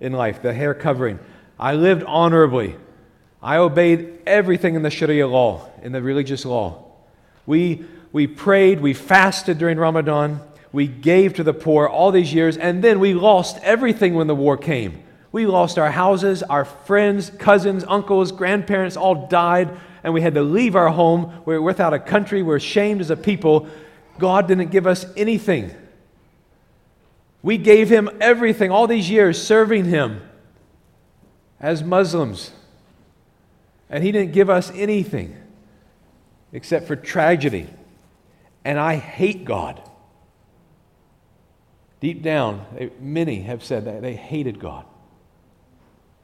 in 0.00 0.12
life, 0.12 0.42
the 0.42 0.52
hair 0.52 0.74
covering. 0.74 1.18
I 1.58 1.74
lived 1.74 2.04
honorably. 2.04 2.76
I 3.42 3.56
obeyed 3.56 4.20
everything 4.26 4.74
in 4.74 4.82
the 4.82 4.90
Sharia 4.90 5.26
law, 5.26 5.68
in 5.82 5.92
the 5.92 6.02
religious 6.02 6.44
law. 6.44 6.84
We, 7.46 7.84
we 8.12 8.26
prayed, 8.26 8.80
we 8.80 8.94
fasted 8.94 9.58
during 9.58 9.78
Ramadan 9.78 10.40
we 10.72 10.86
gave 10.86 11.34
to 11.34 11.44
the 11.44 11.52
poor 11.52 11.86
all 11.86 12.10
these 12.10 12.32
years, 12.32 12.56
and 12.56 12.82
then 12.82 12.98
we 12.98 13.12
lost 13.12 13.58
everything 13.62 14.14
when 14.14 14.26
the 14.26 14.34
war 14.34 14.56
came. 14.56 15.02
We 15.30 15.46
lost 15.46 15.78
our 15.78 15.90
houses, 15.90 16.42
our 16.42 16.64
friends, 16.64 17.30
cousins, 17.30 17.84
uncles, 17.86 18.32
grandparents 18.32 18.96
all 18.96 19.26
died, 19.26 19.70
and 20.02 20.14
we 20.14 20.22
had 20.22 20.34
to 20.34 20.42
leave 20.42 20.74
our 20.74 20.88
home. 20.88 21.42
We're 21.44 21.60
without 21.60 21.92
a 21.92 21.98
country. 21.98 22.42
We're 22.42 22.58
shamed 22.58 23.00
as 23.02 23.10
a 23.10 23.16
people. 23.16 23.68
God 24.18 24.48
didn't 24.48 24.70
give 24.70 24.86
us 24.86 25.06
anything. 25.16 25.74
We 27.42 27.58
gave 27.58 27.90
Him 27.90 28.08
everything 28.20 28.70
all 28.70 28.86
these 28.86 29.10
years, 29.10 29.42
serving 29.42 29.86
Him 29.86 30.22
as 31.60 31.82
Muslims. 31.82 32.52
And 33.90 34.04
He 34.04 34.12
didn't 34.12 34.32
give 34.32 34.48
us 34.48 34.70
anything 34.74 35.36
except 36.52 36.86
for 36.86 36.96
tragedy. 36.96 37.68
And 38.64 38.78
I 38.78 38.96
hate 38.96 39.44
God. 39.44 39.82
Deep 42.00 42.22
down, 42.22 42.66
they, 42.76 42.90
many 43.00 43.42
have 43.42 43.62
said 43.62 43.84
that 43.84 44.02
they 44.02 44.14
hated 44.14 44.58
God, 44.58 44.84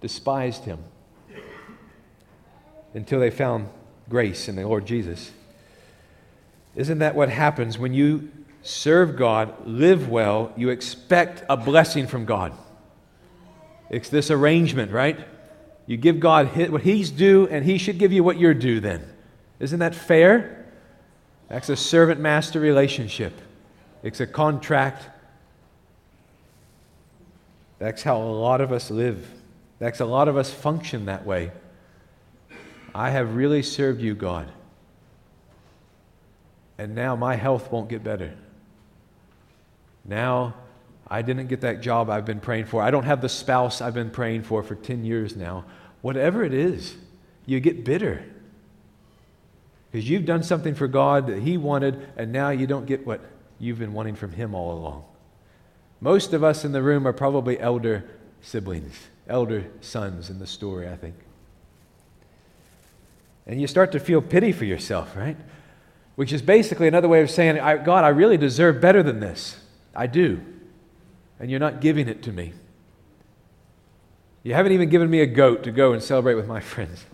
despised 0.00 0.64
Him, 0.64 0.78
until 2.94 3.20
they 3.20 3.30
found 3.30 3.68
grace 4.08 4.48
in 4.48 4.56
the 4.56 4.66
Lord 4.66 4.86
Jesus. 4.86 5.30
Isn't 6.74 6.98
that 6.98 7.14
what 7.14 7.28
happens 7.28 7.78
when 7.78 7.92
you 7.92 8.30
serve 8.62 9.16
God, 9.16 9.66
live 9.66 10.08
well, 10.08 10.52
you 10.56 10.70
expect 10.70 11.44
a 11.48 11.56
blessing 11.56 12.06
from 12.06 12.24
God? 12.24 12.52
It's 13.90 14.08
this 14.08 14.30
arrangement, 14.30 14.92
right? 14.92 15.18
You 15.86 15.96
give 15.96 16.20
God 16.20 16.54
what 16.70 16.82
He's 16.82 17.10
due, 17.10 17.48
and 17.48 17.64
He 17.64 17.78
should 17.78 17.98
give 17.98 18.12
you 18.12 18.22
what 18.22 18.38
you're 18.38 18.54
due 18.54 18.80
then. 18.80 19.02
Isn't 19.60 19.78
that 19.78 19.94
fair? 19.94 20.66
That's 21.48 21.68
a 21.68 21.76
servant 21.76 22.20
master 22.20 22.60
relationship, 22.60 23.32
it's 24.02 24.20
a 24.20 24.26
contract 24.26 25.08
that's 27.78 28.02
how 28.02 28.16
a 28.16 28.24
lot 28.24 28.60
of 28.60 28.72
us 28.72 28.90
live. 28.90 29.26
That's 29.78 30.00
a 30.00 30.04
lot 30.04 30.28
of 30.28 30.36
us 30.36 30.52
function 30.52 31.06
that 31.06 31.24
way. 31.24 31.52
I 32.94 33.10
have 33.10 33.36
really 33.36 33.62
served 33.62 34.00
you, 34.00 34.14
God. 34.14 34.48
And 36.76 36.94
now 36.94 37.14
my 37.14 37.36
health 37.36 37.70
won't 37.70 37.88
get 37.88 38.02
better. 38.02 38.34
Now 40.08 40.54
I 41.06 41.22
didn't 41.22 41.46
get 41.46 41.60
that 41.60 41.80
job 41.80 42.10
I've 42.10 42.24
been 42.24 42.40
praying 42.40 42.66
for. 42.66 42.82
I 42.82 42.90
don't 42.90 43.04
have 43.04 43.20
the 43.20 43.28
spouse 43.28 43.80
I've 43.80 43.94
been 43.94 44.10
praying 44.10 44.42
for 44.42 44.62
for 44.62 44.74
10 44.74 45.04
years 45.04 45.36
now. 45.36 45.64
Whatever 46.02 46.42
it 46.42 46.52
is, 46.52 46.96
you 47.46 47.60
get 47.60 47.84
bitter. 47.84 48.24
Because 49.90 50.08
you've 50.08 50.26
done 50.26 50.42
something 50.42 50.74
for 50.74 50.86
God 50.86 51.28
that 51.28 51.40
He 51.40 51.56
wanted, 51.56 52.06
and 52.16 52.30
now 52.32 52.50
you 52.50 52.66
don't 52.66 52.84
get 52.84 53.06
what 53.06 53.20
you've 53.58 53.78
been 53.78 53.94
wanting 53.94 54.16
from 54.16 54.32
Him 54.32 54.54
all 54.54 54.72
along. 54.72 55.04
Most 56.00 56.32
of 56.32 56.44
us 56.44 56.64
in 56.64 56.72
the 56.72 56.82
room 56.82 57.06
are 57.06 57.12
probably 57.12 57.58
elder 57.58 58.04
siblings, 58.42 59.08
elder 59.26 59.64
sons 59.80 60.30
in 60.30 60.38
the 60.38 60.46
story, 60.46 60.88
I 60.88 60.96
think. 60.96 61.16
And 63.46 63.60
you 63.60 63.66
start 63.66 63.92
to 63.92 63.98
feel 63.98 64.20
pity 64.20 64.52
for 64.52 64.66
yourself, 64.66 65.16
right? 65.16 65.38
Which 66.16 66.34
is 66.34 66.42
basically 66.42 66.86
another 66.86 67.08
way 67.08 67.22
of 67.22 67.30
saying, 67.30 67.56
God, 67.56 68.04
I 68.04 68.08
really 68.08 68.36
deserve 68.36 68.80
better 68.80 69.02
than 69.02 69.20
this. 69.20 69.56
I 69.94 70.06
do. 70.06 70.40
And 71.40 71.50
you're 71.50 71.60
not 71.60 71.80
giving 71.80 72.08
it 72.08 72.22
to 72.24 72.32
me. 72.32 72.52
You 74.42 74.54
haven't 74.54 74.72
even 74.72 74.88
given 74.88 75.10
me 75.10 75.20
a 75.20 75.26
goat 75.26 75.64
to 75.64 75.70
go 75.70 75.92
and 75.92 76.02
celebrate 76.02 76.34
with 76.34 76.46
my 76.46 76.60
friends. 76.74 77.04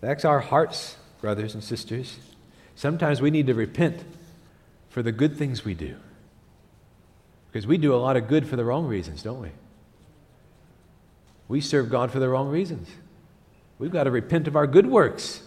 That's 0.00 0.24
our 0.24 0.40
hearts, 0.40 0.96
brothers 1.20 1.54
and 1.54 1.62
sisters. 1.62 2.18
Sometimes 2.74 3.20
we 3.20 3.30
need 3.30 3.46
to 3.48 3.54
repent 3.54 4.04
for 4.88 5.02
the 5.02 5.12
good 5.12 5.36
things 5.36 5.64
we 5.64 5.74
do. 5.74 5.96
Because 7.50 7.66
we 7.66 7.78
do 7.78 7.94
a 7.94 7.96
lot 7.96 8.16
of 8.16 8.28
good 8.28 8.46
for 8.46 8.56
the 8.56 8.64
wrong 8.64 8.86
reasons, 8.86 9.22
don't 9.22 9.40
we? 9.40 9.50
We 11.48 11.60
serve 11.60 11.90
God 11.90 12.10
for 12.10 12.18
the 12.18 12.28
wrong 12.28 12.48
reasons. 12.48 12.88
We've 13.78 13.90
got 13.90 14.04
to 14.04 14.10
repent 14.10 14.46
of 14.46 14.56
our 14.56 14.66
good 14.66 14.86
works 14.86 15.42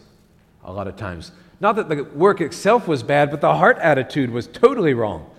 a 0.64 0.72
lot 0.72 0.88
of 0.88 0.96
times. 0.96 1.32
Not 1.62 1.76
that 1.76 1.90
the 1.90 2.04
work 2.04 2.42
itself 2.42 2.88
was 2.88 3.04
bad, 3.04 3.30
but 3.30 3.40
the 3.40 3.56
heart 3.56 3.78
attitude 3.78 4.32
was 4.32 4.48
totally 4.48 4.96
wrong. 4.96 5.30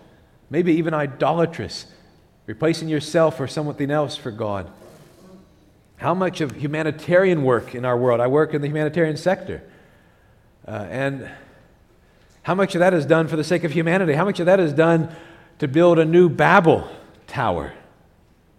Maybe 0.51 0.73
even 0.75 0.95
idolatrous, 0.95 1.87
replacing 2.47 2.89
yourself 2.89 3.41
or 3.41 3.49
something 3.49 3.91
else 3.91 4.17
for 4.17 4.31
God. 4.31 4.71
How 5.97 6.15
much 6.15 6.41
of 6.41 6.53
humanitarian 6.53 7.43
work 7.43 7.75
in 7.75 7.85
our 7.85 7.99
world? 7.99 8.21
I 8.21 8.29
work 8.29 8.55
in 8.55 8.63
the 8.63 8.69
humanitarian 8.69 9.17
sector. 9.17 9.63
Uh, 10.67 10.87
and 10.89 11.31
how 12.43 12.55
much 12.55 12.77
of 12.77 12.79
that 12.79 12.95
is 12.95 13.05
done 13.05 13.27
for 13.27 13.35
the 13.35 13.45
sake 13.45 13.65
of 13.65 13.73
humanity? 13.73 14.13
How 14.13 14.25
much 14.25 14.39
of 14.39 14.47
that 14.47 14.61
is 14.61 14.73
done 14.73 15.13
to 15.59 15.67
build 15.67 15.99
a 15.99 16.05
new 16.05 16.29
Babel 16.29 16.89
tower, 17.27 17.73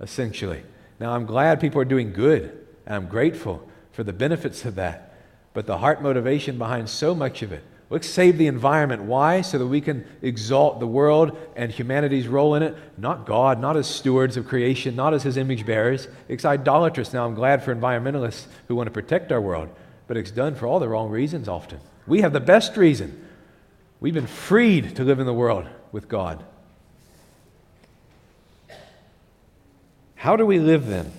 essentially? 0.02 0.64
Now, 1.00 1.14
I'm 1.14 1.26
glad 1.26 1.62
people 1.62 1.80
are 1.80 1.86
doing 1.86 2.12
good, 2.12 2.66
and 2.86 2.96
I'm 2.96 3.08
grateful 3.08 3.66
for 3.94 4.04
the 4.04 4.14
benefits 4.14 4.66
of 4.66 4.76
that. 4.76 5.13
But 5.54 5.68
the 5.68 5.78
heart 5.78 6.02
motivation 6.02 6.58
behind 6.58 6.90
so 6.90 7.14
much 7.14 7.42
of 7.42 7.52
it 7.52 7.64
Let's 7.94 8.10
save 8.10 8.40
the 8.40 8.48
environment. 8.48 9.04
Why? 9.04 9.42
So 9.42 9.60
that 9.60 9.68
we 9.68 9.80
can 9.80 10.04
exalt 10.24 10.80
the 10.80 10.88
world 10.88 11.38
and 11.56 11.72
humanity's 11.72 12.28
role 12.28 12.56
in 12.56 12.64
it. 12.64 12.76
Not 12.98 13.28
God, 13.28 13.60
not 13.60 13.78
as 13.78 13.86
stewards 13.86 14.36
of 14.36 14.48
creation, 14.48 14.96
not 14.96 15.14
as 15.14 15.22
his 15.22 15.38
image 15.38 15.64
bearers. 15.64 16.08
It's 16.28 16.44
idolatrous. 16.44 17.14
Now, 17.14 17.28
I'm 17.28 17.36
glad 17.36 17.64
for 17.64 17.76
environmentalists 17.76 18.48
who 18.68 18.76
want 18.76 18.88
to 18.88 18.92
protect 18.92 19.32
our 19.32 19.40
world, 19.40 19.70
but 20.08 20.18
it's 20.18 20.32
done 20.32 20.56
for 20.56 20.66
all 20.66 20.80
the 20.80 20.90
wrong 20.90 21.12
reasons 21.12 21.48
often. 21.48 21.80
We 22.08 22.22
have 22.22 22.34
the 22.34 22.40
best 22.40 22.78
reason. 22.78 23.28
We've 24.00 24.12
been 24.12 24.26
freed 24.26 24.96
to 24.96 25.04
live 25.04 25.20
in 25.20 25.28
the 25.28 25.32
world 25.32 25.68
with 25.92 26.10
God. 26.10 26.44
How 30.16 30.36
do 30.36 30.48
we 30.48 30.58
live 30.58 30.88
then? 30.88 31.12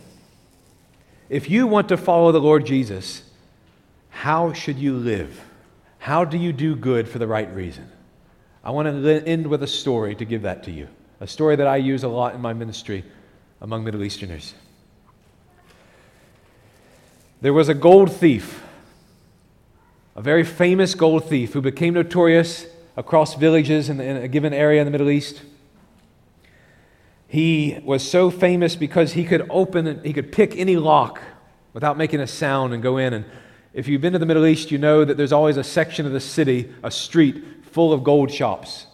If 1.28 1.48
you 1.48 1.68
want 1.68 1.88
to 1.90 1.96
follow 1.96 2.32
the 2.32 2.40
Lord 2.40 2.66
Jesus, 2.66 3.22
how 4.14 4.52
should 4.52 4.78
you 4.78 4.96
live? 4.96 5.38
How 5.98 6.24
do 6.24 6.38
you 6.38 6.52
do 6.52 6.76
good 6.76 7.08
for 7.08 7.18
the 7.18 7.26
right 7.26 7.52
reason? 7.52 7.90
I 8.62 8.70
want 8.70 8.86
to 8.86 9.22
end 9.26 9.48
with 9.48 9.62
a 9.62 9.66
story 9.66 10.14
to 10.14 10.24
give 10.24 10.42
that 10.42 10.62
to 10.62 10.70
you. 10.70 10.88
A 11.20 11.26
story 11.26 11.56
that 11.56 11.66
I 11.66 11.76
use 11.76 12.04
a 12.04 12.08
lot 12.08 12.32
in 12.34 12.40
my 12.40 12.52
ministry 12.52 13.04
among 13.60 13.82
Middle 13.84 14.04
Easterners. 14.04 14.54
There 17.40 17.52
was 17.52 17.68
a 17.68 17.74
gold 17.74 18.12
thief, 18.12 18.62
a 20.14 20.22
very 20.22 20.44
famous 20.44 20.94
gold 20.94 21.28
thief 21.28 21.52
who 21.52 21.60
became 21.60 21.94
notorious 21.94 22.66
across 22.96 23.34
villages 23.34 23.90
in, 23.90 24.00
a 24.00 24.28
given 24.28 24.54
area 24.54 24.80
in 24.80 24.86
the 24.86 24.92
Middle 24.92 25.10
East. 25.10 25.42
He 27.26 27.80
was 27.84 28.08
so 28.08 28.30
famous 28.30 28.76
because 28.76 29.14
he 29.14 29.24
could 29.24 29.44
open, 29.50 30.02
he 30.04 30.12
could 30.12 30.30
pick 30.30 30.56
any 30.56 30.76
lock 30.76 31.20
without 31.72 31.98
making 31.98 32.20
a 32.20 32.28
sound 32.28 32.72
and 32.72 32.82
go 32.82 32.96
in 32.96 33.12
and 33.12 33.24
if 33.74 33.88
you've 33.88 34.00
been 34.00 34.12
to 34.12 34.18
the 34.20 34.26
Middle 34.26 34.46
East, 34.46 34.70
you 34.70 34.78
know 34.78 35.04
that 35.04 35.16
there's 35.16 35.32
always 35.32 35.56
a 35.56 35.64
section 35.64 36.06
of 36.06 36.12
the 36.12 36.20
city, 36.20 36.72
a 36.84 36.90
street, 36.90 37.44
full 37.72 37.92
of 37.92 38.04
gold 38.04 38.30
shops. 38.30 38.86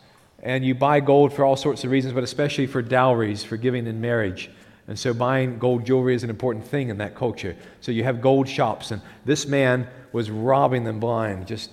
And 0.43 0.65
you 0.65 0.75
buy 0.75 1.01
gold 1.01 1.35
for 1.35 1.45
all 1.45 1.57
sorts 1.57 1.85
of 1.85 1.91
reasons, 1.91 2.15
but 2.15 2.25
especially 2.25 2.67
for 2.67 2.81
dowries, 2.81 3.45
for 3.45 3.59
giving 3.59 3.87
in 3.87 4.01
marriage. 4.01 4.51
And 4.89 4.99
so 4.99 5.13
buying 5.13 5.59
gold 5.59 5.85
jewelry 5.85 6.15
is 6.15 6.25
an 6.25 6.31
important 6.31 6.67
thing 6.67 6.89
in 6.89 6.97
that 6.99 7.15
culture. 7.15 7.57
So 7.83 7.93
you 7.93 8.05
have 8.05 8.23
gold 8.23 8.49
shops, 8.49 8.91
and 8.91 9.03
this 9.27 9.47
man 9.47 9.87
was 10.13 10.31
robbing 10.31 10.85
them 10.85 10.99
blind, 10.99 11.47
just 11.47 11.71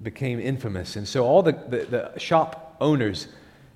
became 0.00 0.38
infamous. 0.38 0.94
And 0.94 1.06
so 1.06 1.26
all 1.26 1.42
the, 1.42 1.52
the, 1.52 2.12
the 2.12 2.18
shop 2.18 2.76
owners 2.80 3.26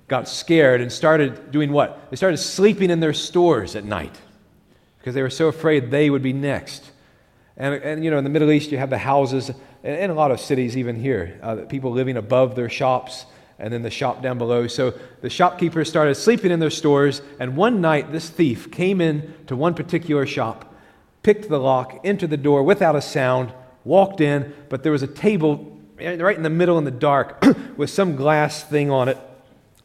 got 0.07 0.29
scared 0.29 0.79
and 0.79 0.91
started 0.91 1.51
doing 1.51 1.73
what? 1.73 2.09
They 2.09 2.15
started 2.15 2.37
sleeping 2.37 2.89
in 2.89 3.01
their 3.01 3.13
stores 3.13 3.75
at 3.75 3.83
night 3.83 4.15
because 4.97 5.13
they 5.13 5.21
were 5.21 5.29
so 5.29 5.47
afraid 5.47 5.91
they 5.91 6.09
would 6.09 6.23
be 6.23 6.33
next. 6.33 6.90
And, 7.57 7.75
and, 7.75 8.03
you 8.03 8.11
know, 8.11 8.17
in 8.17 8.23
the 8.23 8.29
Middle 8.29 8.51
East, 8.51 8.71
you 8.71 8.77
have 8.77 8.89
the 8.89 8.97
houses, 8.97 9.51
in 9.83 10.09
a 10.09 10.13
lot 10.13 10.31
of 10.31 10.39
cities, 10.39 10.77
even 10.77 10.95
here, 10.95 11.39
uh, 11.43 11.55
people 11.67 11.91
living 11.91 12.17
above 12.17 12.55
their 12.55 12.69
shops 12.69 13.25
and 13.61 13.71
then 13.71 13.83
the 13.83 13.91
shop 13.91 14.23
down 14.23 14.39
below. 14.39 14.67
So 14.67 14.93
the 15.21 15.29
shopkeepers 15.29 15.87
started 15.87 16.15
sleeping 16.15 16.51
in 16.51 16.59
their 16.59 16.71
stores, 16.71 17.21
and 17.39 17.55
one 17.55 17.79
night, 17.79 18.11
this 18.11 18.29
thief 18.29 18.71
came 18.71 18.99
in 18.99 19.35
to 19.47 19.55
one 19.55 19.75
particular 19.75 20.25
shop, 20.25 20.73
picked 21.21 21.47
the 21.47 21.59
lock, 21.59 21.99
entered 22.03 22.31
the 22.31 22.37
door 22.37 22.63
without 22.63 22.95
a 22.95 23.01
sound, 23.01 23.53
walked 23.83 24.19
in, 24.19 24.53
but 24.69 24.81
there 24.81 24.91
was 24.91 25.03
a 25.03 25.07
table 25.07 25.79
right 25.99 26.35
in 26.35 26.41
the 26.41 26.49
middle 26.49 26.79
in 26.79 26.85
the 26.85 26.91
dark 26.91 27.45
with 27.77 27.91
some 27.91 28.15
glass 28.15 28.63
thing 28.63 28.89
on 28.89 29.07
it. 29.07 29.17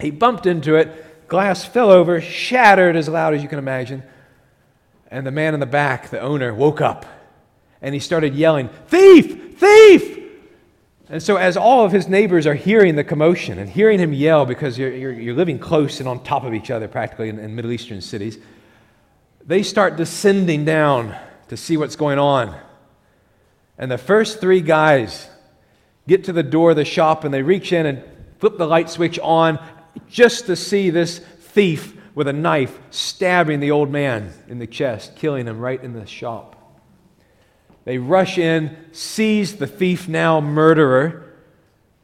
He 0.00 0.11
bumped 0.11 0.46
into 0.46 0.76
it, 0.76 1.29
glass 1.29 1.64
fell 1.64 1.90
over, 1.90 2.20
shattered 2.22 2.96
as 2.96 3.09
loud 3.11 3.35
as 3.35 3.42
you 3.42 3.48
can 3.48 3.59
imagine, 3.59 4.02
and 5.11 5.26
the 5.26 5.31
man 5.31 5.52
in 5.52 5.61
the 5.61 5.66
back, 5.66 6.09
the 6.09 6.20
owner, 6.20 6.55
woke 6.55 6.81
up 6.81 7.05
and 7.81 7.95
he 7.95 8.01
started 8.01 8.35
yelling, 8.35 8.69
Thief! 8.89 9.59
Thief! 9.59 10.17
And 11.09 11.23
so, 11.23 11.37
as 11.37 11.57
all 11.57 11.85
of 11.85 11.93
his 11.93 12.09
neighbors 12.09 12.47
are 12.47 12.55
hearing 12.55 12.97
the 12.97 13.05
commotion 13.05 13.59
and 13.59 13.71
hearing 13.71 14.01
him 14.01 14.12
yell 14.12 14.45
because 14.45 14.77
you're, 14.77 14.93
you're, 14.93 15.12
you're 15.12 15.35
living 15.35 15.59
close 15.59 16.01
and 16.01 16.09
on 16.09 16.23
top 16.25 16.45
of 16.45 16.53
each 16.53 16.71
other 16.71 16.89
practically 16.89 17.29
in, 17.29 17.39
in 17.39 17.55
Middle 17.55 17.71
Eastern 17.71 18.01
cities, 18.01 18.39
they 19.45 19.62
start 19.62 19.97
descending 19.97 20.65
down 20.65 21.17
to 21.49 21.57
see 21.57 21.77
what's 21.77 21.95
going 21.95 22.19
on. 22.19 22.57
And 23.79 23.91
the 23.91 23.99
first 23.99 24.41
three 24.41 24.61
guys 24.61 25.29
get 26.09 26.25
to 26.25 26.33
the 26.33 26.43
door 26.43 26.71
of 26.71 26.77
the 26.77 26.85
shop 26.85 27.25
and 27.25 27.33
they 27.33 27.43
reach 27.43 27.73
in 27.73 27.87
and 27.87 28.03
flip 28.39 28.59
the 28.59 28.67
light 28.67 28.91
switch 28.91 29.19
on 29.21 29.65
just 30.09 30.47
to 30.47 30.57
see 30.57 30.91
this 30.91 31.19
thief 31.19 31.97
with 32.17 32.27
a 32.27 32.33
knife 32.33 32.79
stabbing 32.91 33.61
the 33.61 33.71
old 33.71 33.91
man 33.91 34.33
in 34.49 34.59
the 34.59 34.67
chest, 34.67 35.15
killing 35.17 35.47
him 35.47 35.61
right 35.61 35.83
in 35.83 35.93
the 35.93 36.07
shop. 36.07 36.56
They 37.87 37.99
rush 37.99 38.37
in, 38.37 38.77
seize 38.90 39.57
the 39.57 39.66
thief, 39.68 40.09
now 40.09 40.40
murderer, 40.40 41.33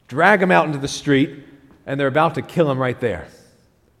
drag 0.07 0.41
him 0.41 0.49
out 0.49 0.65
into 0.65 0.77
the 0.77 0.87
street, 0.87 1.43
and 1.85 1.99
they're 1.99 2.07
about 2.07 2.35
to 2.35 2.41
kill 2.41 2.71
him 2.71 2.79
right 2.79 2.99
there. 2.99 3.27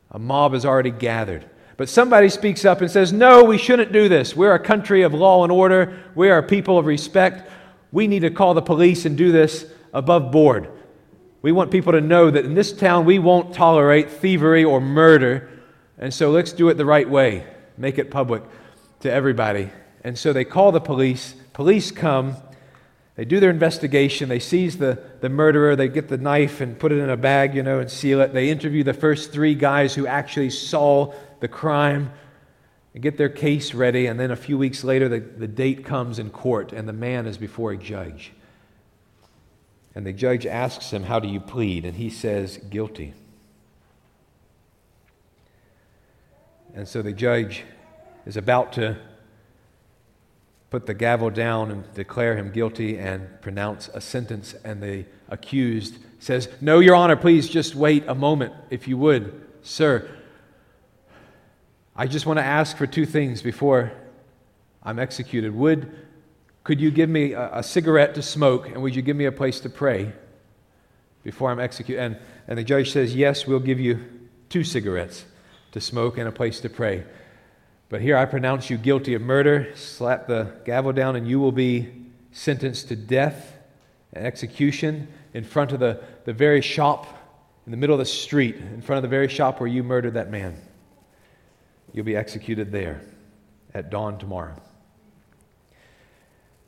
A 0.09 0.17
mob 0.17 0.53
has 0.53 0.65
already 0.65 0.91
gathered. 0.91 1.45
But 1.75 1.89
somebody 1.89 2.29
speaks 2.29 2.63
up 2.63 2.79
and 2.79 2.89
says, 2.89 3.11
No, 3.11 3.43
we 3.43 3.57
shouldn't 3.57 3.91
do 3.91 4.07
this. 4.07 4.33
We're 4.33 4.53
a 4.53 4.59
country 4.59 5.01
of 5.01 5.13
law 5.13 5.43
and 5.43 5.51
order. 5.51 6.01
We 6.15 6.29
are 6.29 6.37
a 6.37 6.43
people 6.43 6.77
of 6.77 6.85
respect. 6.85 7.51
We 7.91 8.07
need 8.07 8.21
to 8.21 8.31
call 8.31 8.53
the 8.53 8.61
police 8.61 9.03
and 9.05 9.17
do 9.17 9.33
this 9.33 9.65
above 9.91 10.31
board. 10.31 10.69
We 11.41 11.51
want 11.51 11.69
people 11.69 11.91
to 11.91 11.99
know 11.99 12.31
that 12.31 12.45
in 12.45 12.53
this 12.53 12.71
town 12.71 13.03
we 13.03 13.19
won't 13.19 13.53
tolerate 13.53 14.09
thievery 14.09 14.63
or 14.63 14.79
murder. 14.79 15.49
And 15.97 16.13
so 16.13 16.31
let's 16.31 16.53
do 16.53 16.69
it 16.69 16.75
the 16.75 16.85
right 16.85 17.09
way, 17.09 17.45
make 17.77 17.97
it 17.97 18.09
public 18.09 18.43
to 19.01 19.11
everybody. 19.11 19.69
And 20.05 20.17
so 20.17 20.31
they 20.31 20.45
call 20.45 20.71
the 20.71 20.79
police. 20.79 21.35
Police 21.53 21.91
come, 21.91 22.35
they 23.15 23.25
do 23.25 23.39
their 23.39 23.51
investigation, 23.51 24.27
they 24.27 24.39
seize 24.39 24.77
the, 24.77 24.99
the 25.21 25.29
murderer, 25.29 25.75
they 25.75 25.87
get 25.87 26.07
the 26.07 26.17
knife 26.17 26.61
and 26.61 26.77
put 26.77 26.91
it 26.91 26.97
in 26.97 27.09
a 27.09 27.17
bag, 27.17 27.53
you 27.53 27.61
know, 27.61 27.79
and 27.79 27.89
seal 27.89 28.21
it. 28.21 28.33
They 28.33 28.49
interview 28.49 28.83
the 28.83 28.93
first 28.93 29.31
three 29.31 29.53
guys 29.53 29.93
who 29.93 30.07
actually 30.07 30.49
saw 30.49 31.13
the 31.39 31.47
crime 31.47 32.11
and 32.93 33.03
get 33.03 33.17
their 33.17 33.29
case 33.29 33.73
ready. 33.75 34.07
And 34.07 34.19
then 34.19 34.31
a 34.31 34.35
few 34.35 34.57
weeks 34.57 34.83
later, 34.83 35.07
the, 35.07 35.19
the 35.19 35.47
date 35.47 35.85
comes 35.85 36.17
in 36.17 36.31
court, 36.31 36.73
and 36.73 36.87
the 36.87 36.93
man 36.93 37.27
is 37.27 37.37
before 37.37 37.71
a 37.71 37.77
judge. 37.77 38.33
And 39.95 40.05
the 40.05 40.13
judge 40.13 40.47
asks 40.47 40.91
him, 40.91 41.03
How 41.03 41.19
do 41.19 41.27
you 41.27 41.39
plead? 41.39 41.85
And 41.85 41.95
he 41.95 42.09
says, 42.09 42.57
Guilty. 42.57 43.13
And 46.73 46.87
so 46.87 47.03
the 47.03 47.13
judge 47.13 47.63
is 48.25 48.37
about 48.37 48.73
to 48.73 48.97
put 50.73 50.87
the 50.87 50.93
gavel 50.95 51.29
down 51.29 51.69
and 51.69 51.93
declare 51.93 52.35
him 52.35 52.49
guilty 52.49 52.97
and 52.97 53.29
pronounce 53.41 53.89
a 53.89 54.01
sentence. 54.01 54.55
And 54.63 54.81
the 54.81 55.05
accused 55.29 55.99
says, 56.17 56.49
No, 56.61 56.79
Your 56.79 56.95
Honor, 56.95 57.15
please 57.15 57.47
just 57.47 57.75
wait 57.75 58.05
a 58.07 58.15
moment, 58.15 58.55
if 58.71 58.87
you 58.87 58.97
would, 58.97 59.39
sir. 59.61 60.09
I 61.95 62.07
just 62.07 62.25
want 62.25 62.39
to 62.39 62.43
ask 62.43 62.75
for 62.75 62.87
two 62.87 63.05
things 63.05 63.43
before 63.43 63.91
I'm 64.81 64.97
executed. 64.97 65.53
Would 65.53 65.95
could 66.63 66.81
you 66.81 66.89
give 66.89 67.07
me 67.07 67.33
a, 67.33 67.57
a, 67.57 67.61
cigarette 67.61 68.15
to 68.15 68.23
smoke 68.23 68.65
and 68.65 68.81
would 68.81 68.95
you 68.95 69.03
give 69.03 69.15
me 69.15 69.25
a 69.25 69.31
place 69.31 69.59
to 69.59 69.69
pray 69.69 70.11
before 71.23 71.51
I'm 71.51 71.59
executed? 71.59 72.01
And, 72.01 72.17
and 72.47 72.57
the 72.57 72.63
judge 72.63 72.91
says, 72.91 73.13
Yes, 73.15 73.45
we'll 73.45 73.59
give 73.59 73.79
you 73.79 73.99
two 74.49 74.63
cigarettes 74.63 75.25
to 75.73 75.79
smoke 75.79 76.17
and 76.17 76.27
a 76.27 76.31
place 76.31 76.59
to 76.61 76.69
pray. 76.69 77.03
But 77.93 78.01
here 78.01 78.17
I 78.17 78.25
pronounce 78.25 78.71
you 78.71 78.77
guilty 78.79 79.13
of 79.13 79.21
murder, 79.21 79.71
slap 79.75 80.25
the 80.25 80.51
gavel 80.65 80.93
down, 80.93 81.15
and 81.15 81.27
you 81.27 81.39
will 81.39 81.51
be 81.51 81.93
sentenced 82.31 82.87
to 82.87 82.95
death 82.95 83.55
and 84.13 84.25
execution 84.25 85.09
in 85.35 85.43
front 85.43 85.73
of 85.73 85.79
the, 85.79 86.01
the 86.25 86.33
very 86.33 86.61
shop, 86.61 87.05
in 87.67 87.71
the 87.71 87.77
middle 87.77 87.93
of 87.93 87.99
the 87.99 88.05
street, 88.05 88.55
in 88.55 88.81
front 88.81 88.97
of 88.97 89.03
the 89.03 89.09
very 89.09 89.27
shop 89.27 89.59
where 89.59 89.69
you 89.69 89.83
murdered 89.83 90.15
that 90.15 90.31
man. 90.31 90.59
You'll 91.93 92.03
be 92.03 92.15
executed 92.15 92.71
there 92.71 93.03
at 93.75 93.91
dawn 93.91 94.17
tomorrow. 94.17 94.59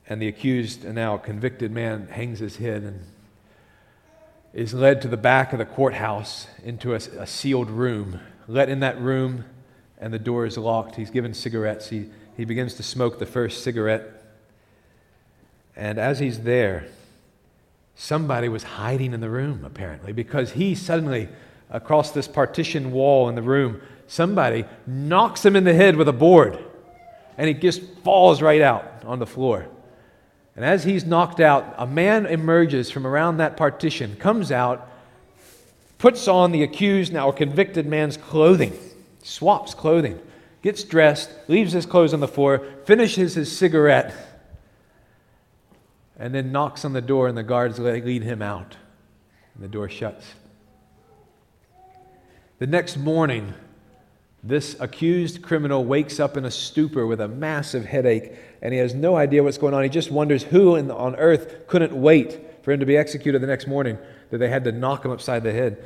And 0.08 0.22
the 0.22 0.28
accused 0.28 0.84
and 0.84 0.94
now 0.94 1.16
convicted 1.16 1.72
man 1.72 2.06
hangs 2.06 2.38
his 2.38 2.58
head 2.58 2.84
and 2.84 3.04
is 4.54 4.72
led 4.72 5.02
to 5.02 5.08
the 5.08 5.16
back 5.16 5.52
of 5.52 5.58
the 5.58 5.66
courthouse 5.66 6.46
into 6.62 6.92
a, 6.92 6.98
a 6.98 7.26
sealed 7.26 7.68
room. 7.68 8.20
Let 8.46 8.68
in 8.68 8.78
that 8.78 9.00
room, 9.00 9.44
and 9.98 10.12
the 10.12 10.18
door 10.18 10.46
is 10.46 10.58
locked. 10.58 10.96
He's 10.96 11.10
given 11.10 11.34
cigarettes. 11.34 11.88
He, 11.88 12.06
he 12.36 12.44
begins 12.44 12.74
to 12.74 12.82
smoke 12.82 13.18
the 13.18 13.26
first 13.26 13.62
cigarette. 13.62 14.12
And 15.74 15.98
as 15.98 16.18
he's 16.18 16.40
there, 16.40 16.86
somebody 17.94 18.48
was 18.48 18.62
hiding 18.62 19.12
in 19.12 19.20
the 19.20 19.30
room, 19.30 19.64
apparently, 19.64 20.12
because 20.12 20.52
he 20.52 20.74
suddenly, 20.74 21.28
across 21.70 22.10
this 22.12 22.28
partition 22.28 22.92
wall 22.92 23.28
in 23.28 23.34
the 23.34 23.42
room, 23.42 23.80
somebody 24.06 24.64
knocks 24.86 25.44
him 25.44 25.56
in 25.56 25.64
the 25.64 25.74
head 25.74 25.96
with 25.96 26.08
a 26.08 26.12
board, 26.12 26.58
and 27.38 27.48
he 27.48 27.54
just 27.54 27.82
falls 28.04 28.40
right 28.40 28.62
out 28.62 29.02
on 29.04 29.18
the 29.18 29.26
floor. 29.26 29.66
And 30.54 30.64
as 30.64 30.84
he's 30.84 31.04
knocked 31.04 31.40
out, 31.40 31.74
a 31.76 31.86
man 31.86 32.24
emerges 32.24 32.90
from 32.90 33.06
around 33.06 33.36
that 33.38 33.56
partition, 33.56 34.16
comes 34.16 34.50
out, 34.50 34.90
puts 35.98 36.28
on 36.28 36.52
the 36.52 36.62
accused, 36.62 37.12
now 37.12 37.30
convicted 37.30 37.86
man's 37.86 38.16
clothing, 38.16 38.72
swaps 39.26 39.74
clothing, 39.74 40.20
gets 40.62 40.84
dressed, 40.84 41.30
leaves 41.48 41.72
his 41.72 41.84
clothes 41.84 42.14
on 42.14 42.20
the 42.20 42.28
floor, 42.28 42.64
finishes 42.84 43.34
his 43.34 43.54
cigarette, 43.54 44.14
and 46.16 46.34
then 46.34 46.52
knocks 46.52 46.84
on 46.84 46.92
the 46.92 47.00
door, 47.00 47.28
and 47.28 47.36
the 47.36 47.42
guards 47.42 47.78
lead 47.78 48.22
him 48.22 48.40
out. 48.40 48.76
And 49.54 49.64
the 49.64 49.68
door 49.68 49.88
shuts. 49.88 50.24
The 52.58 52.66
next 52.66 52.96
morning, 52.96 53.52
this 54.42 54.76
accused 54.80 55.42
criminal 55.42 55.84
wakes 55.84 56.20
up 56.20 56.36
in 56.36 56.44
a 56.44 56.50
stupor 56.50 57.06
with 57.06 57.20
a 57.20 57.28
massive 57.28 57.84
headache, 57.84 58.32
and 58.62 58.72
he 58.72 58.78
has 58.78 58.94
no 58.94 59.16
idea 59.16 59.42
what's 59.42 59.58
going 59.58 59.74
on. 59.74 59.82
He 59.82 59.88
just 59.88 60.10
wonders 60.10 60.44
who 60.44 60.80
the, 60.80 60.94
on 60.94 61.16
earth 61.16 61.66
couldn't 61.66 61.92
wait 61.92 62.62
for 62.62 62.72
him 62.72 62.80
to 62.80 62.86
be 62.86 62.96
executed 62.96 63.42
the 63.42 63.46
next 63.46 63.66
morning, 63.66 63.98
that 64.30 64.38
they 64.38 64.48
had 64.48 64.64
to 64.64 64.72
knock 64.72 65.04
him 65.04 65.10
upside 65.10 65.42
the 65.42 65.52
head. 65.52 65.84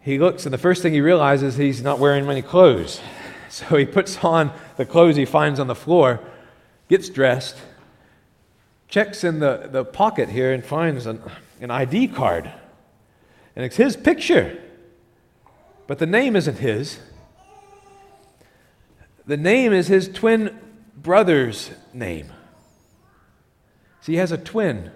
He 0.00 0.18
looks, 0.18 0.46
and 0.46 0.52
the 0.52 0.58
first 0.58 0.82
thing 0.82 0.92
he 0.92 1.00
realizes 1.00 1.56
he's 1.56 1.82
not 1.82 1.98
wearing 1.98 2.26
many 2.26 2.42
clothes. 2.42 3.00
So 3.52 3.76
he 3.76 3.84
puts 3.84 4.22
on 4.22 4.52
the 4.76 4.86
clothes 4.86 5.16
he 5.16 5.24
finds 5.24 5.58
on 5.58 5.66
the 5.66 5.74
floor, 5.74 6.20
gets 6.88 7.08
dressed, 7.08 7.56
checks 8.86 9.24
in 9.24 9.40
the, 9.40 9.68
the 9.72 9.84
pocket 9.84 10.28
here 10.28 10.52
and 10.52 10.64
finds 10.64 11.04
an, 11.06 11.20
an 11.60 11.68
ID 11.68 12.06
card. 12.06 12.48
And 13.56 13.64
it's 13.64 13.74
his 13.74 13.96
picture. 13.96 14.56
But 15.88 15.98
the 15.98 16.06
name 16.06 16.36
isn't 16.36 16.58
his. 16.58 17.00
The 19.26 19.36
name 19.36 19.72
is 19.72 19.88
his 19.88 20.08
twin 20.08 20.56
brother's 20.96 21.72
name. 21.92 22.26
See, 24.02 24.12
he 24.12 24.18
has 24.18 24.30
a 24.30 24.38
twin. 24.38 24.92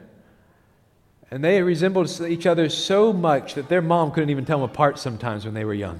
And 1.34 1.42
they 1.42 1.60
resembled 1.62 2.20
each 2.20 2.46
other 2.46 2.68
so 2.68 3.12
much 3.12 3.54
that 3.54 3.68
their 3.68 3.82
mom 3.82 4.12
couldn't 4.12 4.30
even 4.30 4.44
tell 4.44 4.60
them 4.60 4.70
apart 4.70 5.00
sometimes 5.00 5.44
when 5.44 5.52
they 5.52 5.64
were 5.64 5.74
young. 5.74 5.98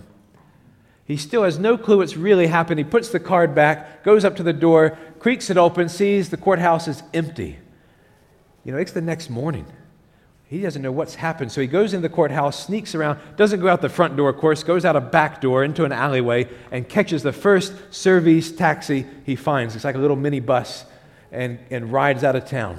He 1.06 1.16
still 1.16 1.42
has 1.42 1.58
no 1.58 1.76
clue 1.76 1.96
what's 1.96 2.16
really 2.16 2.46
happened. 2.46 2.78
He 2.78 2.84
puts 2.84 3.08
the 3.08 3.18
card 3.18 3.52
back, 3.52 4.04
goes 4.04 4.24
up 4.24 4.36
to 4.36 4.44
the 4.44 4.52
door, 4.52 4.96
creaks 5.18 5.50
it 5.50 5.56
open, 5.56 5.88
sees 5.88 6.30
the 6.30 6.36
courthouse 6.36 6.86
is 6.86 7.02
empty. 7.12 7.58
You 8.62 8.70
know, 8.70 8.78
it's 8.78 8.92
the 8.92 9.00
next 9.00 9.28
morning. 9.28 9.66
He 10.46 10.60
doesn't 10.60 10.80
know 10.80 10.92
what's 10.92 11.16
happened. 11.16 11.50
So 11.50 11.60
he 11.60 11.66
goes 11.66 11.94
into 11.94 12.06
the 12.06 12.14
courthouse, 12.14 12.66
sneaks 12.66 12.94
around, 12.94 13.18
doesn't 13.34 13.58
go 13.58 13.66
out 13.66 13.82
the 13.82 13.88
front 13.88 14.16
door, 14.16 14.28
of 14.28 14.36
course, 14.36 14.62
goes 14.62 14.84
out 14.84 14.94
a 14.94 15.00
back 15.00 15.40
door 15.40 15.64
into 15.64 15.84
an 15.84 15.90
alleyway 15.90 16.48
and 16.70 16.88
catches 16.88 17.24
the 17.24 17.32
first 17.32 17.72
service 17.92 18.52
taxi 18.52 19.04
he 19.26 19.34
finds. 19.34 19.74
It's 19.74 19.84
like 19.84 19.96
a 19.96 19.98
little 19.98 20.14
mini 20.14 20.38
bus 20.38 20.84
and, 21.32 21.58
and 21.72 21.90
rides 21.90 22.22
out 22.22 22.36
of 22.36 22.48
town. 22.48 22.78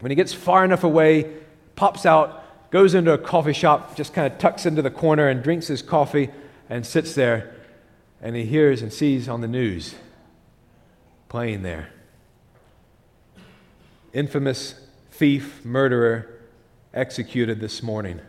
When 0.00 0.10
he 0.10 0.16
gets 0.16 0.32
far 0.34 0.64
enough 0.64 0.82
away, 0.82 1.41
pops 1.76 2.06
out, 2.06 2.70
goes 2.70 2.94
into 2.94 3.12
a 3.12 3.18
coffee 3.18 3.52
shop, 3.52 3.96
just 3.96 4.14
kind 4.14 4.32
of 4.32 4.38
tucks 4.38 4.66
into 4.66 4.82
the 4.82 4.90
corner 4.90 5.28
and 5.28 5.42
drinks 5.42 5.66
his 5.66 5.82
coffee 5.82 6.30
and 6.68 6.86
sits 6.86 7.14
there. 7.14 7.54
And 8.20 8.36
he 8.36 8.44
hears 8.44 8.82
and 8.82 8.92
sees 8.92 9.28
on 9.28 9.40
the 9.40 9.48
news 9.48 9.94
playing 11.28 11.62
there 11.62 11.88
infamous 14.12 14.74
thief, 15.10 15.64
murderer, 15.64 16.28
executed 16.92 17.60
this 17.60 17.82
morning. 17.82 18.20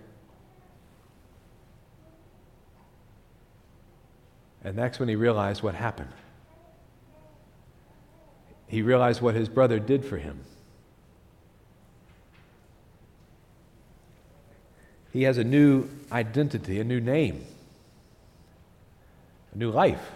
And 4.64 4.78
that's 4.78 5.00
when 5.00 5.10
he 5.10 5.16
realized 5.16 5.62
what 5.62 5.76
happened. 5.76 6.12
He 8.68 8.82
realized 8.82 9.22
what 9.22 9.36
his 9.36 9.50
brother 9.50 9.80
did 9.80 10.06
for 10.06 10.18
him. 10.18 10.40
He 15.14 15.24
has 15.24 15.38
a 15.38 15.44
new 15.44 15.88
identity, 16.12 16.80
a 16.82 16.84
new 16.84 17.00
name, 17.00 17.46
a 19.54 19.58
new 19.58 19.72
life. 19.72 20.12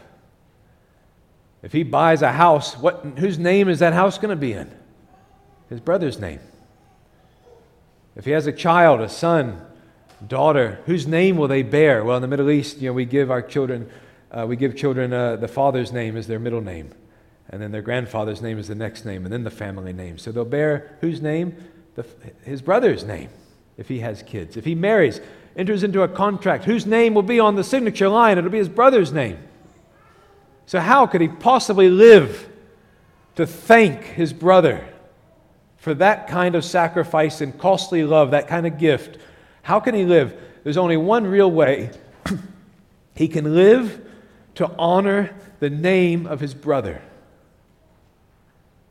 If 1.63 1.71
he 1.71 1.83
buys 1.83 2.21
a 2.21 2.31
house, 2.33 2.77
what, 2.77 3.05
whose 3.17 3.39
name 3.39 3.69
is 3.69 3.79
that 3.79 3.93
house 3.93 4.17
going 4.17 4.31
to 4.31 4.35
be 4.35 4.51
in? 4.53 4.69
his 5.69 5.79
brother's 5.79 6.19
name. 6.19 6.39
If 8.15 8.25
he 8.25 8.31
has 8.31 8.47
a 8.47 8.51
child, 8.51 9.01
a 9.01 9.09
son, 9.09 9.61
daughter, 10.25 10.79
whose 10.85 11.05
name 11.05 11.37
will 11.37 11.47
they 11.47 11.63
bear? 11.63 12.03
Well, 12.03 12.15
in 12.15 12.21
the 12.21 12.27
Middle 12.27 12.49
East, 12.49 12.77
you 12.77 12.89
know, 12.89 12.93
we 12.93 13.05
give 13.05 13.29
our 13.29 13.41
children, 13.41 13.89
uh, 14.31 14.45
we 14.47 14.55
give 14.55 14.75
children 14.75 15.13
uh, 15.13 15.35
the 15.35 15.47
father's 15.47 15.91
name 15.91 16.17
as 16.17 16.27
their 16.27 16.39
middle 16.39 16.61
name, 16.61 16.91
and 17.49 17.61
then 17.61 17.71
their 17.71 17.81
grandfather's 17.81 18.41
name 18.41 18.57
is 18.57 18.67
the 18.67 18.75
next 18.75 19.05
name, 19.05 19.23
and 19.23 19.31
then 19.31 19.43
the 19.43 19.51
family 19.51 19.93
name. 19.93 20.17
So 20.17 20.31
they'll 20.31 20.45
bear 20.45 20.97
whose 21.01 21.21
name? 21.21 21.55
The, 21.95 22.05
his 22.43 22.61
brother's 22.61 23.03
name, 23.03 23.29
if 23.77 23.87
he 23.87 23.99
has 23.99 24.23
kids. 24.23 24.57
If 24.57 24.65
he 24.65 24.75
marries, 24.75 25.21
enters 25.55 25.83
into 25.83 26.01
a 26.01 26.07
contract, 26.07 26.65
whose 26.65 26.85
name 26.85 27.13
will 27.13 27.23
be 27.23 27.39
on 27.39 27.55
the 27.55 27.63
signature 27.63 28.09
line? 28.09 28.37
It'll 28.37 28.49
be 28.49 28.57
his 28.57 28.69
brother's 28.69 29.11
name. 29.11 29.37
So 30.65 30.79
how 30.79 31.07
could 31.07 31.21
he 31.21 31.27
possibly 31.27 31.89
live 31.89 32.49
to 33.35 33.45
thank 33.45 34.03
his 34.03 34.33
brother? 34.33 34.87
for 35.87 35.93
that 35.93 36.27
kind 36.27 36.55
of 36.55 36.65
sacrifice 36.65 37.39
and 37.39 37.57
costly 37.57 38.03
love, 38.03 38.31
that 38.31 38.49
kind 38.49 38.67
of 38.67 38.77
gift, 38.77 39.17
how 39.61 39.79
can 39.79 39.95
he 39.95 40.03
live? 40.03 40.37
There's 40.65 40.75
only 40.75 40.97
one 40.97 41.25
real 41.25 41.49
way. 41.49 41.91
he 43.15 43.29
can 43.29 43.55
live 43.55 44.05
to 44.55 44.69
honor 44.77 45.33
the 45.61 45.69
name 45.69 46.27
of 46.27 46.41
his 46.41 46.53
brother. 46.53 47.01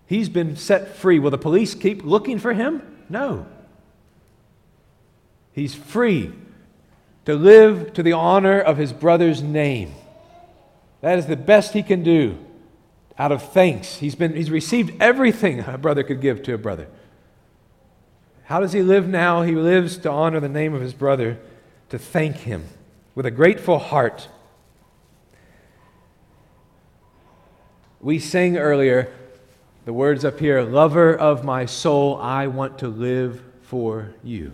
He's 0.07 0.31
been 0.31 0.57
set 0.57 0.97
free. 0.97 1.19
Will 1.19 1.31
the 1.31 1.37
police 1.37 1.75
keep 1.75 2.03
looking 2.03 2.39
for 2.39 2.55
him? 2.55 2.81
No. 3.11 3.47
He's 5.57 5.75
free 5.75 6.33
to 7.25 7.35
live 7.35 7.95
to 7.95 8.03
the 8.03 8.13
honor 8.13 8.61
of 8.61 8.77
his 8.77 8.93
brother's 8.93 9.43
name. 9.43 9.95
That 11.01 11.19
is 11.19 11.27
the 11.27 11.35
best 11.35 11.73
he 11.73 11.83
can 11.83 12.03
do 12.03 12.37
out 13.19 13.33
of 13.33 13.43
thanks. 13.55 13.97
He's, 13.97 14.15
been, 14.15 14.37
he's 14.37 14.51
received 14.51 15.01
everything 15.01 15.61
a 15.61 15.79
brother 15.79 16.03
could 16.03 16.21
give 16.21 16.43
to 16.43 16.53
a 16.53 16.59
brother. 16.59 16.89
How 18.45 18.61
does 18.61 18.75
he 18.75 18.83
live 18.83 19.09
now? 19.09 19.43
He 19.43 19.53
lives 19.53 19.97
to 19.99 20.11
honor 20.11 20.41
the 20.41 20.49
name 20.51 20.75
of 20.75 20.83
his 20.83 20.93
brother, 20.93 21.39
to 21.89 21.99
thank 21.99 22.37
him 22.37 22.67
with 23.15 23.25
a 23.25 23.31
grateful 23.31 23.79
heart. 23.79 24.29
We 27.99 28.19
sang 28.19 28.59
earlier 28.59 29.11
the 29.87 29.95
words 29.95 30.23
up 30.23 30.39
here 30.39 30.61
Lover 30.61 31.17
of 31.17 31.45
my 31.45 31.65
soul, 31.65 32.21
I 32.21 32.47
want 32.47 32.79
to 32.81 32.89
live 32.89 33.43
for 33.63 34.13
you. 34.23 34.53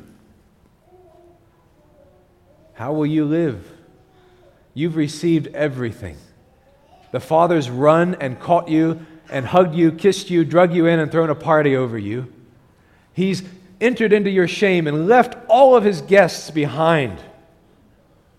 How 2.74 2.92
will 2.92 3.06
you 3.06 3.24
live? 3.24 3.70
You've 4.74 4.96
received 4.96 5.48
everything. 5.48 6.16
The 7.10 7.20
Father's 7.20 7.68
run 7.68 8.16
and 8.20 8.40
caught 8.40 8.68
you 8.68 9.04
and 9.30 9.46
hugged 9.46 9.74
you, 9.74 9.92
kissed 9.92 10.30
you, 10.30 10.44
drug 10.44 10.74
you 10.74 10.86
in, 10.86 10.98
and 10.98 11.10
thrown 11.10 11.30
a 11.30 11.34
party 11.34 11.76
over 11.76 11.98
you. 11.98 12.32
He's 13.12 13.42
entered 13.80 14.12
into 14.12 14.30
your 14.30 14.48
shame 14.48 14.86
and 14.86 15.06
left 15.08 15.36
all 15.48 15.76
of 15.76 15.84
his 15.84 16.00
guests 16.00 16.50
behind 16.50 17.18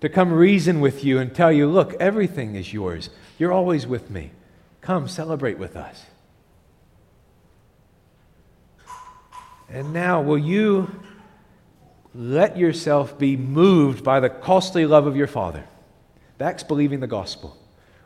to 0.01 0.09
come 0.09 0.33
reason 0.33 0.81
with 0.81 1.03
you 1.03 1.19
and 1.19 1.33
tell 1.33 1.51
you, 1.51 1.67
look, 1.67 1.93
everything 1.99 2.55
is 2.55 2.73
yours. 2.73 3.09
You're 3.37 3.51
always 3.51 3.87
with 3.87 4.09
me. 4.09 4.31
Come 4.81 5.07
celebrate 5.07 5.57
with 5.57 5.75
us. 5.77 6.03
And 9.69 9.93
now, 9.93 10.21
will 10.21 10.37
you 10.37 11.03
let 12.15 12.57
yourself 12.57 13.17
be 13.17 13.35
moved 13.35 14.03
by 14.03 14.19
the 14.19 14.29
costly 14.29 14.85
love 14.85 15.07
of 15.07 15.15
your 15.15 15.27
Father? 15.27 15.63
That's 16.37 16.63
believing 16.63 16.99
the 16.99 17.07
gospel. 17.07 17.57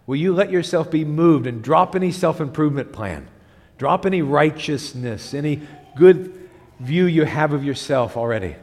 Will 0.05 0.15
you 0.15 0.33
let 0.33 0.51
yourself 0.51 0.89
be 0.89 1.03
moved 1.03 1.47
and 1.47 1.61
drop 1.61 1.95
any 1.95 2.11
self 2.11 2.39
improvement 2.39 2.93
plan? 2.93 3.27
Drop 3.77 4.05
any 4.05 4.21
righteousness, 4.21 5.33
any 5.33 5.61
good 5.95 6.49
view 6.79 7.05
you 7.05 7.25
have 7.25 7.53
of 7.53 7.63
yourself 7.63 8.17
already. 8.17 8.55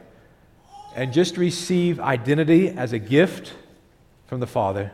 And 0.95 1.13
just 1.13 1.37
receive 1.37 1.99
identity 1.99 2.69
as 2.69 2.93
a 2.93 2.99
gift 2.99 3.53
from 4.27 4.39
the 4.39 4.47
Father, 4.47 4.91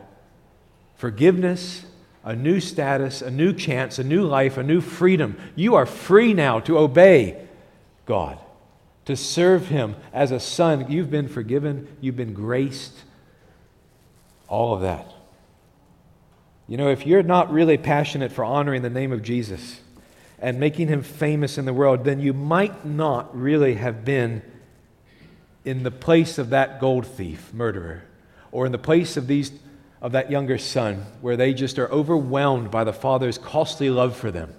forgiveness, 0.96 1.84
a 2.24 2.36
new 2.36 2.60
status, 2.60 3.22
a 3.22 3.30
new 3.30 3.52
chance, 3.52 3.98
a 3.98 4.04
new 4.04 4.24
life, 4.24 4.56
a 4.56 4.62
new 4.62 4.80
freedom. 4.80 5.36
You 5.56 5.74
are 5.74 5.86
free 5.86 6.34
now 6.34 6.60
to 6.60 6.78
obey 6.78 7.46
God, 8.06 8.38
to 9.04 9.16
serve 9.16 9.68
Him 9.68 9.96
as 10.12 10.30
a 10.30 10.40
son. 10.40 10.90
You've 10.90 11.10
been 11.10 11.28
forgiven, 11.28 11.96
you've 12.00 12.16
been 12.16 12.34
graced, 12.34 12.94
all 14.48 14.74
of 14.74 14.82
that. 14.82 15.12
You 16.68 16.76
know, 16.76 16.88
if 16.88 17.06
you're 17.06 17.22
not 17.22 17.52
really 17.52 17.76
passionate 17.76 18.32
for 18.32 18.44
honoring 18.44 18.82
the 18.82 18.90
name 18.90 19.12
of 19.12 19.22
Jesus 19.22 19.80
and 20.38 20.58
making 20.58 20.88
him 20.88 21.02
famous 21.02 21.58
in 21.58 21.64
the 21.64 21.72
world, 21.72 22.04
then 22.04 22.20
you 22.20 22.32
might 22.32 22.84
not 22.84 23.36
really 23.38 23.74
have 23.74 24.04
been 24.04 24.42
in 25.64 25.82
the 25.82 25.90
place 25.90 26.38
of 26.38 26.50
that 26.50 26.80
gold 26.80 27.06
thief, 27.06 27.52
murderer, 27.52 28.04
or 28.50 28.66
in 28.66 28.72
the 28.72 28.78
place 28.78 29.16
of 29.16 29.26
these 29.26 29.52
of 30.00 30.12
that 30.12 30.30
younger 30.32 30.58
son, 30.58 31.06
where 31.20 31.36
they 31.36 31.54
just 31.54 31.78
are 31.78 31.88
overwhelmed 31.92 32.72
by 32.72 32.82
the 32.82 32.92
father's 32.92 33.38
costly 33.38 33.88
love 33.88 34.16
for 34.16 34.32
them. 34.32 34.52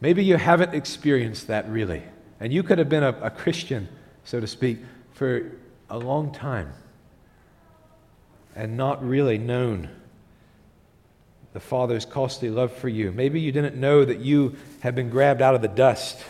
Maybe 0.00 0.24
you 0.24 0.38
haven't 0.38 0.74
experienced 0.74 1.48
that 1.48 1.68
really. 1.68 2.02
And 2.42 2.52
you 2.52 2.64
could 2.64 2.78
have 2.78 2.88
been 2.88 3.04
a, 3.04 3.16
a 3.22 3.30
Christian, 3.30 3.88
so 4.24 4.40
to 4.40 4.48
speak, 4.48 4.78
for 5.12 5.52
a 5.88 5.96
long 5.96 6.32
time 6.32 6.72
and 8.56 8.76
not 8.76 9.06
really 9.06 9.38
known 9.38 9.88
the 11.52 11.60
Father's 11.60 12.04
costly 12.04 12.50
love 12.50 12.72
for 12.72 12.88
you. 12.88 13.12
Maybe 13.12 13.38
you 13.38 13.52
didn't 13.52 13.76
know 13.76 14.04
that 14.04 14.18
you 14.18 14.56
had 14.80 14.96
been 14.96 15.08
grabbed 15.08 15.40
out 15.40 15.54
of 15.54 15.62
the 15.62 15.68
dust 15.68 16.24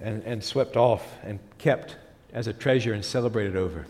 and, 0.00 0.24
and 0.24 0.42
swept 0.42 0.76
off 0.76 1.06
and 1.22 1.38
kept 1.58 1.94
as 2.32 2.48
a 2.48 2.52
treasure 2.52 2.92
and 2.92 3.04
celebrated 3.04 3.54
over. 3.54 3.86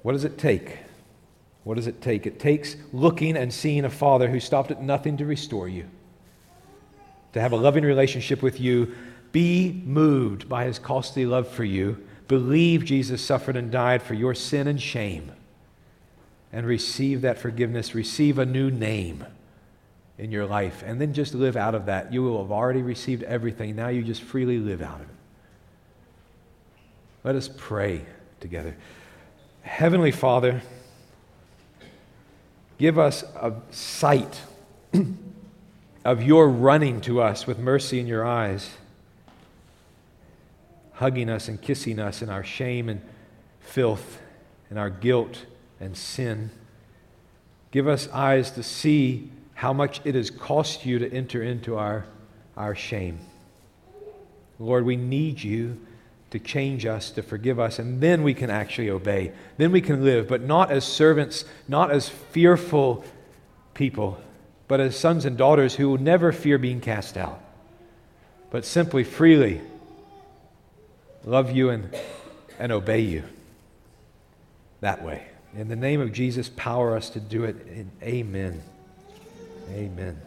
What 0.00 0.12
does 0.12 0.24
it 0.24 0.38
take? 0.38 0.78
What 1.64 1.74
does 1.74 1.88
it 1.88 2.00
take? 2.00 2.26
It 2.26 2.40
takes 2.40 2.74
looking 2.90 3.36
and 3.36 3.52
seeing 3.52 3.84
a 3.84 3.90
Father 3.90 4.30
who 4.30 4.40
stopped 4.40 4.70
at 4.70 4.82
nothing 4.82 5.18
to 5.18 5.26
restore 5.26 5.68
you, 5.68 5.90
to 7.32 7.40
have 7.40 7.52
a 7.52 7.56
loving 7.56 7.84
relationship 7.84 8.42
with 8.42 8.60
you, 8.60 8.94
be 9.32 9.82
moved 9.84 10.48
by 10.48 10.64
his 10.64 10.78
costly 10.78 11.26
love 11.26 11.48
for 11.48 11.64
you, 11.64 12.02
believe 12.28 12.84
Jesus 12.84 13.24
suffered 13.24 13.56
and 13.56 13.70
died 13.70 14.02
for 14.02 14.14
your 14.14 14.34
sin 14.34 14.66
and 14.66 14.80
shame 14.80 15.32
and 16.52 16.66
receive 16.66 17.22
that 17.22 17.38
forgiveness, 17.38 17.94
receive 17.94 18.38
a 18.38 18.46
new 18.46 18.70
name 18.70 19.24
in 20.18 20.30
your 20.30 20.44
life, 20.44 20.82
and 20.86 21.00
then 21.00 21.14
just 21.14 21.34
live 21.34 21.56
out 21.56 21.74
of 21.74 21.86
that. 21.86 22.12
You 22.12 22.22
will 22.22 22.42
have 22.42 22.52
already 22.52 22.82
received 22.82 23.22
everything. 23.22 23.74
Now 23.74 23.88
you 23.88 24.02
just 24.02 24.22
freely 24.22 24.58
live 24.58 24.82
out 24.82 25.00
of 25.00 25.08
it. 25.08 25.16
Let 27.24 27.36
us 27.36 27.48
pray 27.56 28.04
together. 28.40 28.76
Heavenly 29.62 30.10
Father, 30.10 30.60
give 32.78 32.98
us 32.98 33.22
a 33.22 33.54
sight 33.70 34.40
of 36.04 36.22
your 36.22 36.48
running 36.48 37.00
to 37.02 37.20
us 37.20 37.46
with 37.46 37.58
mercy 37.58 38.00
in 38.00 38.06
your 38.06 38.24
eyes, 38.24 38.70
hugging 40.94 41.28
us 41.28 41.48
and 41.48 41.60
kissing 41.60 41.98
us 41.98 42.22
in 42.22 42.28
our 42.28 42.44
shame 42.44 42.88
and 42.88 43.00
filth 43.60 44.20
and 44.70 44.78
our 44.78 44.90
guilt 44.90 45.46
and 45.80 45.96
sin. 45.96 46.50
Give 47.70 47.88
us 47.88 48.08
eyes 48.08 48.50
to 48.52 48.62
see 48.62 49.30
how 49.54 49.72
much 49.72 50.00
it 50.04 50.14
has 50.14 50.30
cost 50.30 50.84
you 50.84 50.98
to 50.98 51.12
enter 51.12 51.42
into 51.42 51.76
our, 51.76 52.04
our 52.56 52.74
shame. 52.74 53.20
Lord, 54.58 54.84
we 54.84 54.96
need 54.96 55.42
you 55.42 55.80
to 56.30 56.38
change 56.38 56.86
us, 56.86 57.10
to 57.10 57.22
forgive 57.22 57.60
us, 57.60 57.78
and 57.78 58.00
then 58.00 58.22
we 58.22 58.32
can 58.32 58.50
actually 58.50 58.90
obey. 58.90 59.32
Then 59.58 59.70
we 59.70 59.80
can 59.80 60.02
live, 60.02 60.28
but 60.28 60.42
not 60.42 60.70
as 60.70 60.84
servants, 60.84 61.44
not 61.68 61.90
as 61.90 62.08
fearful 62.08 63.04
people, 63.74 64.18
but 64.72 64.80
as 64.80 64.98
sons 64.98 65.26
and 65.26 65.36
daughters 65.36 65.74
who 65.74 65.90
will 65.90 65.98
never 65.98 66.32
fear 66.32 66.56
being 66.56 66.80
cast 66.80 67.18
out, 67.18 67.38
but 68.50 68.64
simply 68.64 69.04
freely 69.04 69.60
love 71.26 71.50
you 71.50 71.68
and, 71.68 71.94
and 72.58 72.72
obey 72.72 73.00
you 73.00 73.22
that 74.80 75.04
way. 75.04 75.26
In 75.54 75.68
the 75.68 75.76
name 75.76 76.00
of 76.00 76.10
Jesus, 76.10 76.48
power 76.48 76.96
us 76.96 77.10
to 77.10 77.20
do 77.20 77.44
it. 77.44 77.54
Amen. 78.02 78.62
Amen. 79.72 80.18